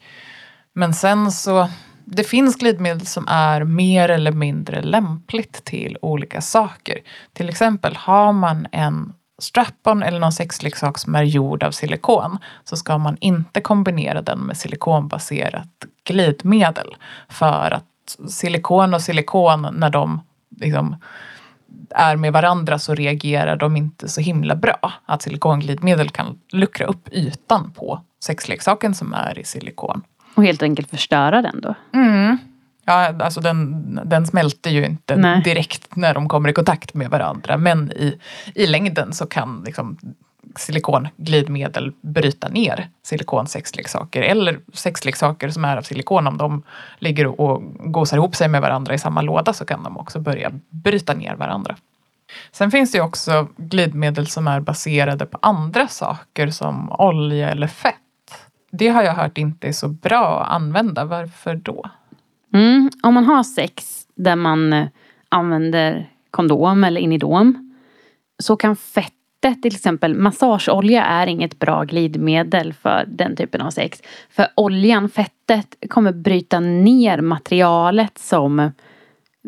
Men 0.73 0.95
sen 0.95 1.33
så, 1.33 1.69
det 2.05 2.25
finns 2.25 2.57
glidmedel 2.57 3.07
som 3.07 3.29
är 3.29 3.65
mer 3.65 4.09
eller 4.09 4.33
mindre 4.33 4.83
lämpligt 4.83 5.65
till 5.65 5.99
olika 6.03 6.41
saker. 6.41 6.99
Till 7.33 7.49
exempel 7.49 7.97
har 7.97 8.33
man 8.33 8.67
en 8.73 9.13
strap-on 9.39 10.03
eller 10.03 10.19
någon 10.19 10.33
sexleksak 10.33 10.99
som 10.99 11.15
är 11.15 11.23
gjord 11.23 11.63
av 11.63 11.71
silikon 11.71 12.39
så 12.65 12.77
ska 12.77 12.99
man 12.99 13.17
inte 13.21 13.61
kombinera 13.61 14.23
den 14.23 14.39
med 14.39 14.57
silikonbaserat 14.57 15.69
glidmedel. 16.05 16.97
För 17.29 17.75
att 17.75 17.85
silikon 18.29 18.95
och 18.95 19.03
silikon 19.03 19.69
när 19.73 19.91
de 19.91 20.21
liksom 20.61 20.97
är 21.91 22.17
med 22.17 22.33
varandra 22.33 22.79
så 22.79 22.95
reagerar 22.95 23.57
de 23.57 23.77
inte 23.77 24.09
så 24.09 24.21
himla 24.21 24.55
bra. 24.57 24.93
Att 25.07 25.23
silikonglidmedel 25.23 26.11
kan 26.11 26.41
luckra 26.53 26.87
upp 26.87 27.09
ytan 27.13 27.71
på 27.71 28.01
sexleksaken 28.25 28.95
som 28.95 29.13
är 29.13 29.39
i 29.39 29.45
silikon. 29.45 30.03
Och 30.35 30.45
helt 30.45 30.63
enkelt 30.63 30.91
förstöra 30.91 31.43
den 31.43 31.61
då? 31.61 31.75
Mm. 31.93 32.39
Ja, 32.89 33.15
alltså 33.25 33.41
den, 33.41 34.01
den 34.05 34.27
smälter 34.27 34.71
ju 34.71 34.87
inte 34.87 35.17
Nej. 35.17 35.43
direkt 35.43 35.97
när 35.97 36.15
de 36.15 36.29
kommer 36.29 36.49
i 36.49 36.53
kontakt 36.53 36.95
med 36.95 37.11
varandra. 37.11 37.57
Men 37.57 37.93
i, 37.93 38.19
i 38.55 38.67
längden 38.67 39.13
så 39.13 39.27
kan 39.27 39.63
liksom 39.67 39.99
silikonglidmedel 40.57 41.93
bryta 42.01 42.49
ner 42.49 42.89
silikonsexleksaker 43.03 44.23
eller 44.23 44.59
sexleksaker 44.73 45.51
som 45.51 45.65
är 45.65 45.77
av 45.77 45.83
silikon. 45.83 46.27
Om 46.27 46.37
de 46.37 46.63
ligger 46.99 47.41
och 47.41 47.63
gosar 47.93 48.17
ihop 48.17 48.37
sig 48.37 48.49
med 48.49 48.61
varandra 48.61 48.95
i 48.95 48.99
samma 48.99 49.23
låda 49.23 49.53
så 49.53 49.65
kan 49.65 49.83
de 49.83 49.97
också 49.97 50.21
börja 50.21 50.51
bryta 50.71 51.15
ner 51.15 51.35
varandra. 51.35 51.77
Sen 52.53 52.71
finns 52.71 52.93
det 52.93 53.01
också 53.01 53.49
glidmedel 53.57 54.27
som 54.27 54.49
är 54.49 54.61
baserade 54.61 55.27
på 55.27 55.39
andra 55.43 55.89
saker 55.89 56.51
som 56.51 56.93
olja 56.93 57.51
eller 57.51 57.67
fett. 57.67 57.95
Det 58.71 58.89
har 58.89 59.03
jag 59.03 59.15
hört 59.15 59.39
inte 59.39 59.69
är 59.69 59.73
så 59.73 59.89
bra 59.89 60.43
att 60.43 60.53
använda. 60.53 61.05
Varför 61.05 61.55
då? 61.55 61.91
Mm, 62.55 62.91
om 63.03 63.15
man 63.15 63.25
har 63.25 63.43
sex 63.43 64.07
där 64.15 64.37
man 64.37 64.73
eh, 64.73 64.87
använder 65.29 66.11
kondom 66.31 66.85
eller 66.85 67.01
inidom 67.01 67.75
så 68.39 68.57
kan 68.57 68.77
fettet, 68.77 69.63
till 69.63 69.75
exempel 69.75 70.15
massageolja 70.15 71.05
är 71.05 71.27
inget 71.27 71.59
bra 71.59 71.85
glidmedel 71.85 72.73
för 72.73 73.05
den 73.09 73.37
typen 73.37 73.61
av 73.61 73.71
sex. 73.71 74.03
För 74.31 74.47
oljan, 74.57 75.09
fettet, 75.09 75.77
kommer 75.89 76.13
bryta 76.13 76.61
ner 76.61 77.21
materialet 77.21 78.19
som 78.19 78.71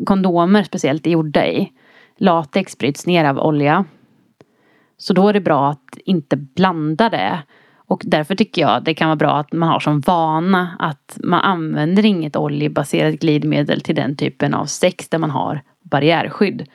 kondomer 0.05 0.63
speciellt 0.63 1.07
är 1.07 1.11
gjorda 1.11 1.47
i. 1.47 1.71
Latex 2.17 2.77
bryts 2.77 3.05
ner 3.05 3.25
av 3.25 3.39
olja. 3.39 3.85
Så 4.97 5.13
då 5.13 5.27
är 5.27 5.33
det 5.33 5.41
bra 5.41 5.69
att 5.69 5.97
inte 6.05 6.35
blanda 6.35 7.09
det. 7.09 7.43
Och 7.91 8.01
därför 8.05 8.35
tycker 8.35 8.61
jag 8.61 8.83
det 8.83 8.93
kan 8.93 9.07
vara 9.07 9.15
bra 9.15 9.37
att 9.37 9.51
man 9.51 9.69
har 9.69 9.79
som 9.79 9.99
vana 9.99 10.75
att 10.79 11.17
man 11.23 11.41
använder 11.41 12.05
inget 12.05 12.35
oljebaserat 12.35 13.19
glidmedel 13.19 13.81
till 13.81 13.95
den 13.95 14.15
typen 14.15 14.53
av 14.53 14.65
sex 14.65 15.09
där 15.09 15.17
man 15.17 15.29
har 15.29 15.61
barriärskydd. 15.81 16.67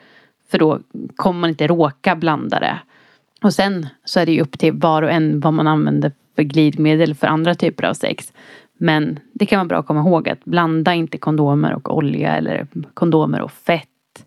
För 0.51 0.59
då 0.59 0.79
kommer 1.15 1.39
man 1.39 1.49
inte 1.49 1.67
råka 1.67 2.15
blanda 2.15 2.59
det. 2.59 2.79
Och 3.41 3.53
sen 3.53 3.87
så 4.05 4.19
är 4.19 4.25
det 4.25 4.31
ju 4.31 4.41
upp 4.41 4.59
till 4.59 4.73
var 4.73 5.01
och 5.01 5.11
en 5.11 5.39
vad 5.39 5.53
man 5.53 5.67
använder 5.67 6.11
för 6.35 6.43
glidmedel 6.43 7.15
för 7.15 7.27
andra 7.27 7.55
typer 7.55 7.85
av 7.85 7.93
sex. 7.93 8.33
Men 8.77 9.19
det 9.33 9.45
kan 9.45 9.59
vara 9.59 9.67
bra 9.67 9.79
att 9.79 9.87
komma 9.87 9.99
ihåg 9.99 10.29
att 10.29 10.45
blanda 10.45 10.93
inte 10.93 11.17
kondomer 11.17 11.73
och 11.73 11.97
olja 11.97 12.37
eller 12.37 12.67
kondomer 12.93 13.41
och 13.41 13.51
fett. 13.51 14.25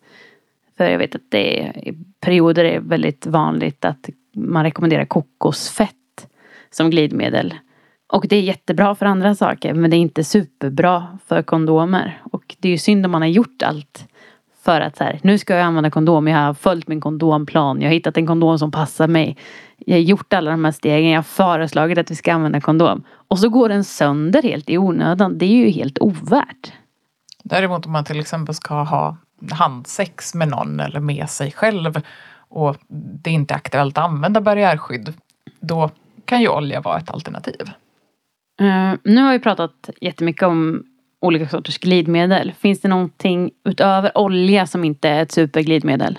För 0.77 0.91
jag 0.91 0.99
vet 0.99 1.15
att 1.15 1.31
det 1.31 1.61
är, 1.61 1.89
i 1.89 1.95
perioder 2.21 2.65
är 2.65 2.81
väldigt 2.81 3.27
vanligt 3.27 3.85
att 3.85 4.09
man 4.35 4.65
rekommenderar 4.65 5.05
kokosfett 5.05 5.95
som 6.71 6.91
glidmedel. 6.91 7.55
Och 8.13 8.27
det 8.29 8.37
är 8.37 8.41
jättebra 8.41 8.95
för 8.95 9.07
andra 9.07 9.35
saker 9.35 9.75
men 9.75 9.91
det 9.91 9.97
är 9.97 9.99
inte 9.99 10.25
superbra 10.25 11.19
för 11.27 11.43
kondomer. 11.43 12.23
Och 12.33 12.57
det 12.59 12.69
är 12.69 12.73
ju 12.73 12.79
synd 12.79 13.07
om 13.07 13.13
man 13.13 13.23
har 13.23 13.29
gjort 13.29 13.63
allt 13.63 14.07
för 14.63 14.81
att 14.81 14.97
så 14.97 15.05
här, 15.05 15.21
nu 15.23 15.39
ska 15.39 15.55
jag 15.55 15.63
använda 15.63 15.91
kondom. 15.91 16.27
Jag 16.27 16.39
har 16.39 16.55
följt 16.55 16.89
min 16.89 17.01
kondomplan. 17.01 17.81
Jag 17.81 17.89
har 17.89 17.95
hittat 17.95 18.17
en 18.17 18.27
kondom 18.27 18.59
som 18.59 18.71
passar 18.71 19.09
mig. 19.09 19.37
Jag 19.77 19.95
har 19.95 20.01
gjort 20.01 20.33
alla 20.33 20.51
de 20.51 20.65
här 20.65 20.73
stegen. 20.73 21.11
Jag 21.11 21.19
har 21.19 21.23
föreslagit 21.23 21.99
att 21.99 22.11
vi 22.11 22.15
ska 22.15 22.33
använda 22.33 22.61
kondom. 22.61 23.03
Och 23.11 23.39
så 23.39 23.49
går 23.49 23.69
den 23.69 23.85
sönder 23.85 24.43
helt 24.43 24.71
i 24.71 24.79
onödan. 24.79 25.39
Det 25.39 25.47
är 25.47 25.57
ju 25.57 25.71
helt 25.71 25.99
ovärt. 25.99 26.73
Däremot 27.43 27.87
om 27.87 27.93
man 27.93 28.05
till 28.05 28.21
exempel 28.21 28.55
ska 28.55 28.83
ha 28.83 29.17
handsex 29.51 30.35
med 30.35 30.49
någon 30.49 30.81
eller 30.81 31.01
med 31.01 31.31
sig 31.31 31.53
själv 31.53 32.03
och 32.49 32.77
det 32.89 33.31
är 33.31 33.35
inte 33.35 33.55
aktuellt 33.55 33.99
att 33.99 34.05
använda 34.05 34.41
barriärskydd. 34.41 35.15
Då 35.61 35.91
kan 36.31 36.41
ju 36.41 36.49
olja 36.49 36.81
vara 36.81 36.99
ett 36.99 37.11
alternativ. 37.11 37.63
Uh, 38.63 38.95
nu 39.05 39.23
har 39.23 39.33
vi 39.33 39.39
pratat 39.39 39.91
jättemycket 40.01 40.43
om 40.43 40.85
olika 41.21 41.49
sorters 41.49 41.79
glidmedel. 41.79 42.53
Finns 42.53 42.81
det 42.81 42.89
någonting 42.89 43.51
utöver 43.65 44.19
olja 44.19 44.67
som 44.67 44.85
inte 44.85 45.09
är 45.09 45.23
ett 45.23 45.33
superglidmedel? 45.33 46.19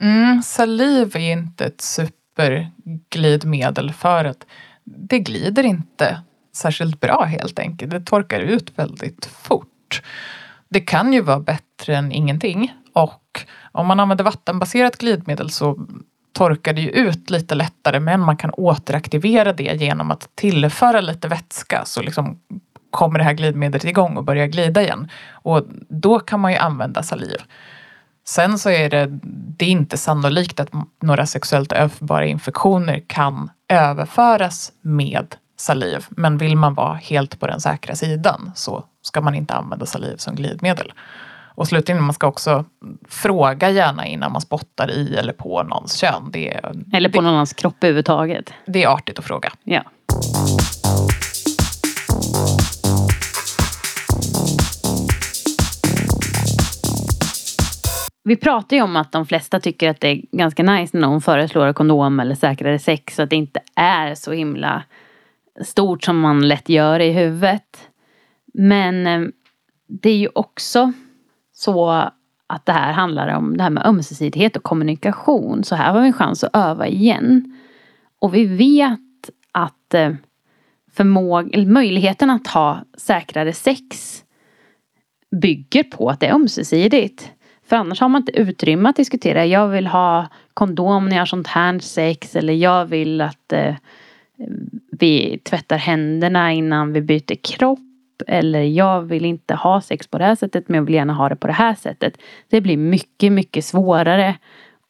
Mm, 0.00 0.42
saliv 0.42 1.16
är 1.16 1.32
inte 1.32 1.64
ett 1.64 1.80
superglidmedel 1.80 3.92
för 3.92 4.24
att 4.24 4.46
det 4.84 5.18
glider 5.18 5.62
inte 5.62 6.20
särskilt 6.56 7.00
bra 7.00 7.24
helt 7.24 7.58
enkelt. 7.58 7.90
Det 7.90 8.00
torkar 8.00 8.40
ut 8.40 8.78
väldigt 8.78 9.26
fort. 9.26 10.02
Det 10.68 10.80
kan 10.80 11.12
ju 11.12 11.20
vara 11.20 11.40
bättre 11.40 11.96
än 11.96 12.12
ingenting 12.12 12.74
och 12.92 13.44
om 13.72 13.86
man 13.86 14.00
använder 14.00 14.24
vattenbaserat 14.24 14.98
glidmedel 14.98 15.50
så 15.50 15.86
torkar 16.32 16.72
det 16.72 16.80
ju 16.80 16.90
ut 16.90 17.30
lite 17.30 17.54
lättare 17.54 18.00
men 18.00 18.20
man 18.20 18.36
kan 18.36 18.50
återaktivera 18.50 19.52
det 19.52 19.80
genom 19.80 20.10
att 20.10 20.28
tillföra 20.34 21.00
lite 21.00 21.28
vätska 21.28 21.84
så 21.84 22.02
liksom 22.02 22.38
kommer 22.90 23.18
det 23.18 23.24
här 23.24 23.32
glidmedlet 23.32 23.84
igång 23.84 24.16
och 24.16 24.24
börjar 24.24 24.46
glida 24.46 24.82
igen. 24.82 25.08
Och 25.32 25.62
då 25.88 26.18
kan 26.18 26.40
man 26.40 26.52
ju 26.52 26.58
använda 26.58 27.02
saliv. 27.02 27.36
Sen 28.24 28.58
så 28.58 28.70
är 28.70 28.90
det, 28.90 29.18
det 29.58 29.64
är 29.64 29.68
inte 29.68 29.96
sannolikt 29.96 30.60
att 30.60 30.70
några 31.02 31.26
sexuellt 31.26 31.72
överförbara 31.72 32.26
infektioner 32.26 33.02
kan 33.06 33.50
överföras 33.68 34.72
med 34.80 35.34
saliv. 35.56 36.06
Men 36.10 36.38
vill 36.38 36.56
man 36.56 36.74
vara 36.74 36.94
helt 36.94 37.40
på 37.40 37.46
den 37.46 37.60
säkra 37.60 37.94
sidan 37.94 38.52
så 38.54 38.84
ska 39.02 39.20
man 39.20 39.34
inte 39.34 39.54
använda 39.54 39.86
saliv 39.86 40.16
som 40.16 40.34
glidmedel. 40.34 40.92
Och 41.60 41.68
slutligen, 41.68 42.02
man 42.02 42.14
ska 42.14 42.26
också 42.26 42.64
fråga 43.08 43.70
gärna 43.70 44.06
innan 44.06 44.32
man 44.32 44.40
spottar 44.40 44.90
i 44.90 45.16
eller 45.16 45.32
på 45.32 45.62
någons 45.62 45.96
kön. 45.96 46.30
Det, 46.32 46.60
eller 46.92 47.08
på 47.08 47.16
det, 47.16 47.22
någon 47.22 47.34
annans 47.34 47.52
kropp 47.52 47.84
överhuvudtaget. 47.84 48.52
Det 48.66 48.82
är 48.82 48.88
artigt 48.88 49.18
att 49.18 49.24
fråga. 49.24 49.52
Ja. 49.64 49.82
Vi 58.24 58.36
pratar 58.36 58.76
ju 58.76 58.82
om 58.82 58.96
att 58.96 59.12
de 59.12 59.26
flesta 59.26 59.60
tycker 59.60 59.90
att 59.90 60.00
det 60.00 60.08
är 60.08 60.22
ganska 60.32 60.62
nice 60.62 60.96
när 60.96 61.08
någon 61.08 61.20
föreslår 61.20 61.72
kondom 61.72 62.20
eller 62.20 62.34
säkrare 62.34 62.78
sex. 62.78 63.16
Så 63.16 63.22
att 63.22 63.30
det 63.30 63.36
inte 63.36 63.60
är 63.74 64.14
så 64.14 64.32
himla 64.32 64.82
stort 65.64 66.04
som 66.04 66.20
man 66.20 66.48
lätt 66.48 66.68
gör 66.68 67.00
i 67.00 67.12
huvudet. 67.12 67.88
Men 68.54 69.06
eh, 69.06 69.28
det 69.88 70.10
är 70.10 70.16
ju 70.16 70.28
också 70.34 70.92
så 71.60 71.90
att 72.46 72.66
det 72.66 72.72
här 72.72 72.92
handlar 72.92 73.36
om 73.36 73.56
det 73.56 73.62
här 73.62 73.70
med 73.70 73.86
ömsesidighet 73.86 74.56
och 74.56 74.62
kommunikation. 74.62 75.64
Så 75.64 75.74
här 75.74 75.92
har 75.92 76.00
vi 76.00 76.06
en 76.06 76.12
chans 76.12 76.44
att 76.44 76.56
öva 76.56 76.86
igen. 76.86 77.58
Och 78.18 78.34
vi 78.34 78.44
vet 78.46 79.30
att 79.52 79.94
eh, 79.94 80.12
förmåg, 80.92 81.66
möjligheten 81.66 82.30
att 82.30 82.46
ha 82.46 82.80
säkrare 82.96 83.52
sex 83.52 84.16
bygger 85.30 85.82
på 85.82 86.10
att 86.10 86.20
det 86.20 86.26
är 86.26 86.34
ömsesidigt. 86.34 87.32
För 87.68 87.76
annars 87.76 88.00
har 88.00 88.08
man 88.08 88.22
inte 88.22 88.40
utrymme 88.40 88.88
att 88.88 88.96
diskutera. 88.96 89.46
Jag 89.46 89.68
vill 89.68 89.86
ha 89.86 90.26
kondom 90.54 91.08
när 91.08 91.16
jag 91.16 91.20
har 91.20 91.26
sånt 91.26 91.46
här 91.46 91.78
sex. 91.78 92.36
Eller 92.36 92.52
jag 92.52 92.86
vill 92.86 93.20
att 93.20 93.52
eh, 93.52 93.74
vi 94.90 95.40
tvättar 95.44 95.76
händerna 95.76 96.52
innan 96.52 96.92
vi 96.92 97.00
byter 97.00 97.34
kropp. 97.34 97.89
Eller 98.26 98.62
jag 98.62 99.02
vill 99.02 99.24
inte 99.24 99.54
ha 99.54 99.80
sex 99.80 100.06
på 100.06 100.18
det 100.18 100.24
här 100.24 100.34
sättet 100.34 100.68
men 100.68 100.76
jag 100.76 100.82
vill 100.82 100.94
gärna 100.94 101.14
ha 101.14 101.28
det 101.28 101.36
på 101.36 101.46
det 101.46 101.52
här 101.52 101.74
sättet. 101.74 102.18
Det 102.48 102.60
blir 102.60 102.76
mycket, 102.76 103.32
mycket 103.32 103.64
svårare 103.64 104.36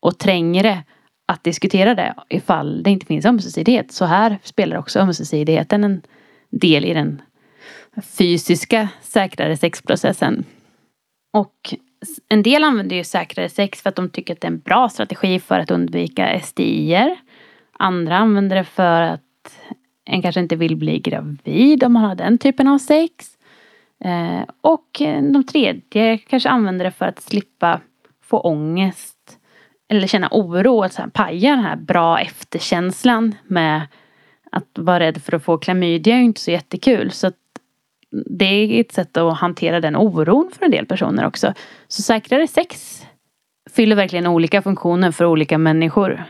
och 0.01 0.19
trängre 0.19 0.83
att 1.27 1.45
diskutera 1.45 1.95
det 1.95 2.14
ifall 2.29 2.83
det 2.83 2.90
inte 2.90 3.07
finns 3.07 3.27
ömsesidighet. 3.27 3.93
Så 3.93 4.05
här 4.05 4.38
spelar 4.43 4.77
också 4.77 4.99
ömsesidigheten 4.99 5.85
en 5.85 6.03
del 6.51 6.85
i 6.85 6.95
den 6.95 7.23
fysiska 8.03 8.88
säkrare 9.03 9.57
sexprocessen. 9.57 10.45
Och 11.33 11.75
en 12.29 12.43
del 12.43 12.64
använder 12.64 12.97
ju 12.97 13.05
säkrare 13.05 13.49
sex 13.49 13.83
för 13.83 13.88
att 13.88 13.97
de 13.97 14.11
tycker 14.11 14.35
att 14.35 14.40
det 14.40 14.47
är 14.47 14.51
en 14.51 14.59
bra 14.61 14.88
strategi 14.88 15.40
för 15.40 15.59
att 15.59 15.71
undvika 15.71 16.40
STIer. 16.40 17.16
Andra 17.73 18.16
använder 18.16 18.57
det 18.57 18.64
för 18.64 19.03
att 19.03 19.21
en 20.05 20.23
kanske 20.23 20.41
inte 20.41 20.57
vill 20.57 20.77
bli 20.77 20.99
gravid 20.99 21.85
om 21.85 21.93
man 21.93 22.05
har 22.05 22.15
den 22.15 22.39
typen 22.39 22.69
av 22.69 22.79
sex. 22.79 23.39
Eh, 24.05 24.43
och 24.61 25.01
eh, 25.01 25.23
de 25.23 25.45
tredje 25.45 26.19
kanske 26.19 26.49
använder 26.49 26.85
det 26.85 26.91
för 26.91 27.07
att 27.07 27.23
slippa 27.23 27.81
få 28.23 28.41
ångest. 28.41 29.17
Eller 29.89 30.07
känna 30.07 30.29
oro, 30.31 30.83
att 30.83 30.93
så 30.93 31.03
här, 31.03 31.09
paja 31.09 31.51
den 31.51 31.65
här 31.65 31.77
bra 31.77 32.21
efterkänslan 32.21 33.35
med 33.47 33.87
att 34.53 34.79
vara 34.79 35.01
rädd 35.01 35.22
för 35.22 35.37
att 35.37 35.45
få 35.45 35.59
klamydia 35.59 36.14
är 36.14 36.18
ju 36.18 36.24
inte 36.24 36.41
så 36.41 36.51
jättekul. 36.51 37.11
Så 37.11 37.33
det 38.11 38.45
är 38.45 38.81
ett 38.81 38.93
sätt 38.93 39.16
att 39.16 39.39
hantera 39.39 39.81
den 39.81 39.97
oron 39.97 40.51
för 40.59 40.64
en 40.64 40.70
del 40.70 40.87
personer 40.87 41.27
också. 41.27 41.55
Så 41.89 42.03
säkrare 42.03 42.47
sex 42.47 43.03
fyller 43.70 43.97
verkligen 43.97 44.27
olika 44.27 44.62
funktioner 44.62 45.11
för 45.11 45.24
olika 45.24 45.59
människor. 45.59 46.24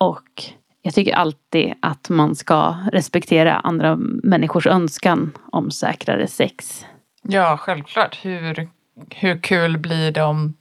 Och 0.00 0.44
jag 0.86 0.94
tycker 0.94 1.14
alltid 1.14 1.74
att 1.82 2.08
man 2.08 2.34
ska 2.34 2.76
respektera 2.92 3.54
andra 3.54 3.96
människors 4.22 4.66
önskan 4.66 5.32
om 5.52 5.70
säkrare 5.70 6.26
sex. 6.26 6.84
Ja, 7.22 7.56
självklart. 7.56 8.18
Hur, 8.22 8.68
hur 9.10 9.42
kul 9.42 9.78
blir 9.78 10.10
det 10.10 10.22
om 10.22 10.54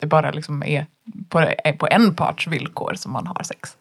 det 0.00 0.06
bara 0.06 0.30
liksom 0.30 0.62
är 0.62 0.86
på, 1.28 1.54
på 1.78 1.88
en 1.90 2.14
parts 2.14 2.46
villkor 2.46 2.94
som 2.94 3.12
man 3.12 3.26
har 3.26 3.42
sex? 3.42 3.76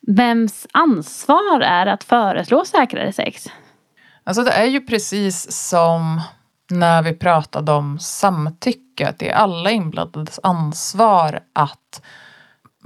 Vems 0.00 0.66
ansvar 0.72 1.60
är 1.60 1.86
att 1.86 2.04
föreslå 2.04 2.64
säkrare 2.64 3.12
sex? 3.12 3.46
Alltså 4.24 4.42
det 4.42 4.52
är 4.52 4.66
ju 4.66 4.80
precis 4.80 5.52
som 5.52 6.20
när 6.70 7.02
vi 7.02 7.12
pratade 7.12 7.72
om 7.72 7.98
samtycke. 7.98 9.08
Att 9.08 9.18
det 9.18 9.30
är 9.30 9.34
alla 9.34 9.70
inblandades 9.70 10.40
ansvar 10.42 11.40
att 11.52 12.02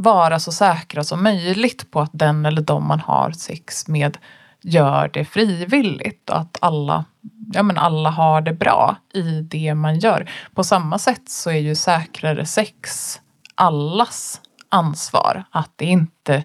vara 0.02 0.38
så 0.38 0.52
säkra 0.52 1.04
som 1.04 1.22
möjligt 1.22 1.90
på 1.90 2.00
att 2.00 2.10
den 2.12 2.46
eller 2.46 2.62
de 2.62 2.88
man 2.88 3.00
har 3.00 3.30
sex 3.30 3.88
med 3.88 4.18
gör 4.62 5.10
det 5.12 5.24
frivilligt 5.24 6.30
och 6.30 6.40
att 6.40 6.58
alla, 6.60 7.04
ja 7.52 7.62
men 7.62 7.78
alla 7.78 8.10
har 8.10 8.40
det 8.40 8.52
bra 8.52 8.96
i 9.14 9.40
det 9.40 9.74
man 9.74 9.98
gör. 9.98 10.30
På 10.54 10.64
samma 10.64 10.98
sätt 10.98 11.30
så 11.30 11.50
är 11.50 11.58
ju 11.58 11.74
säkrare 11.74 12.46
sex 12.46 13.16
allas 13.54 14.40
ansvar. 14.68 15.44
Att 15.50 15.70
det 15.76 15.84
inte 15.84 16.44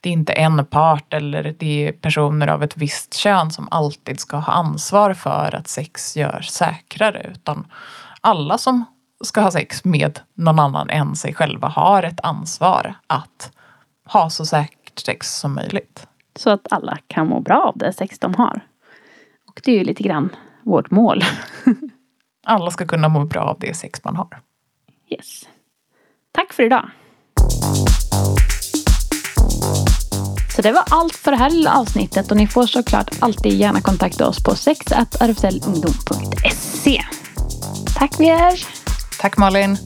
det 0.00 0.08
är 0.08 0.12
inte 0.12 0.32
en 0.32 0.66
part 0.66 1.14
eller 1.14 1.54
det 1.58 1.88
är 1.88 1.92
personer 1.92 2.46
av 2.48 2.62
ett 2.62 2.76
visst 2.76 3.14
kön 3.14 3.50
som 3.50 3.68
alltid 3.70 4.20
ska 4.20 4.36
ha 4.36 4.52
ansvar 4.52 5.14
för 5.14 5.54
att 5.54 5.68
sex 5.68 6.16
görs 6.16 6.48
säkrare 6.48 7.30
utan 7.34 7.66
alla 8.20 8.58
som 8.58 8.84
ska 9.24 9.40
ha 9.40 9.50
sex 9.50 9.84
med 9.84 10.20
någon 10.34 10.58
annan 10.58 10.90
än 10.90 11.16
sig 11.16 11.34
själva 11.34 11.68
har 11.68 12.02
ett 12.02 12.20
ansvar 12.22 12.94
att 13.06 13.52
ha 14.04 14.30
så 14.30 14.46
säkert 14.46 14.98
sex 14.98 15.38
som 15.38 15.54
möjligt. 15.54 16.06
Så 16.36 16.50
att 16.50 16.72
alla 16.72 16.98
kan 17.06 17.28
må 17.28 17.40
bra 17.40 17.62
av 17.62 17.78
det 17.78 17.92
sex 17.92 18.18
de 18.18 18.34
har. 18.34 18.60
Och 19.48 19.60
det 19.64 19.72
är 19.72 19.78
ju 19.78 19.84
lite 19.84 20.02
grann 20.02 20.36
vårt 20.62 20.90
mål. 20.90 21.24
alla 22.46 22.70
ska 22.70 22.86
kunna 22.86 23.08
må 23.08 23.24
bra 23.24 23.42
av 23.42 23.56
det 23.60 23.76
sex 23.76 24.04
man 24.04 24.16
har. 24.16 24.40
Yes. 25.08 25.48
Tack 26.32 26.52
för 26.52 26.62
idag. 26.62 26.90
Så 30.56 30.62
det 30.62 30.72
var 30.72 30.84
allt 30.90 31.16
för 31.16 31.30
det 31.30 31.36
här 31.36 31.50
lilla 31.50 31.78
avsnittet 31.78 32.30
och 32.30 32.36
ni 32.36 32.46
får 32.46 32.66
såklart 32.66 33.10
alltid 33.20 33.52
gärna 33.52 33.80
kontakta 33.80 34.28
oss 34.28 34.44
på 34.44 34.54
sexrfslungdom.se. 34.54 37.02
Tack 37.98 38.20
Vier! 38.20 38.79
Tack 39.20 39.36
Malin. 39.36 39.76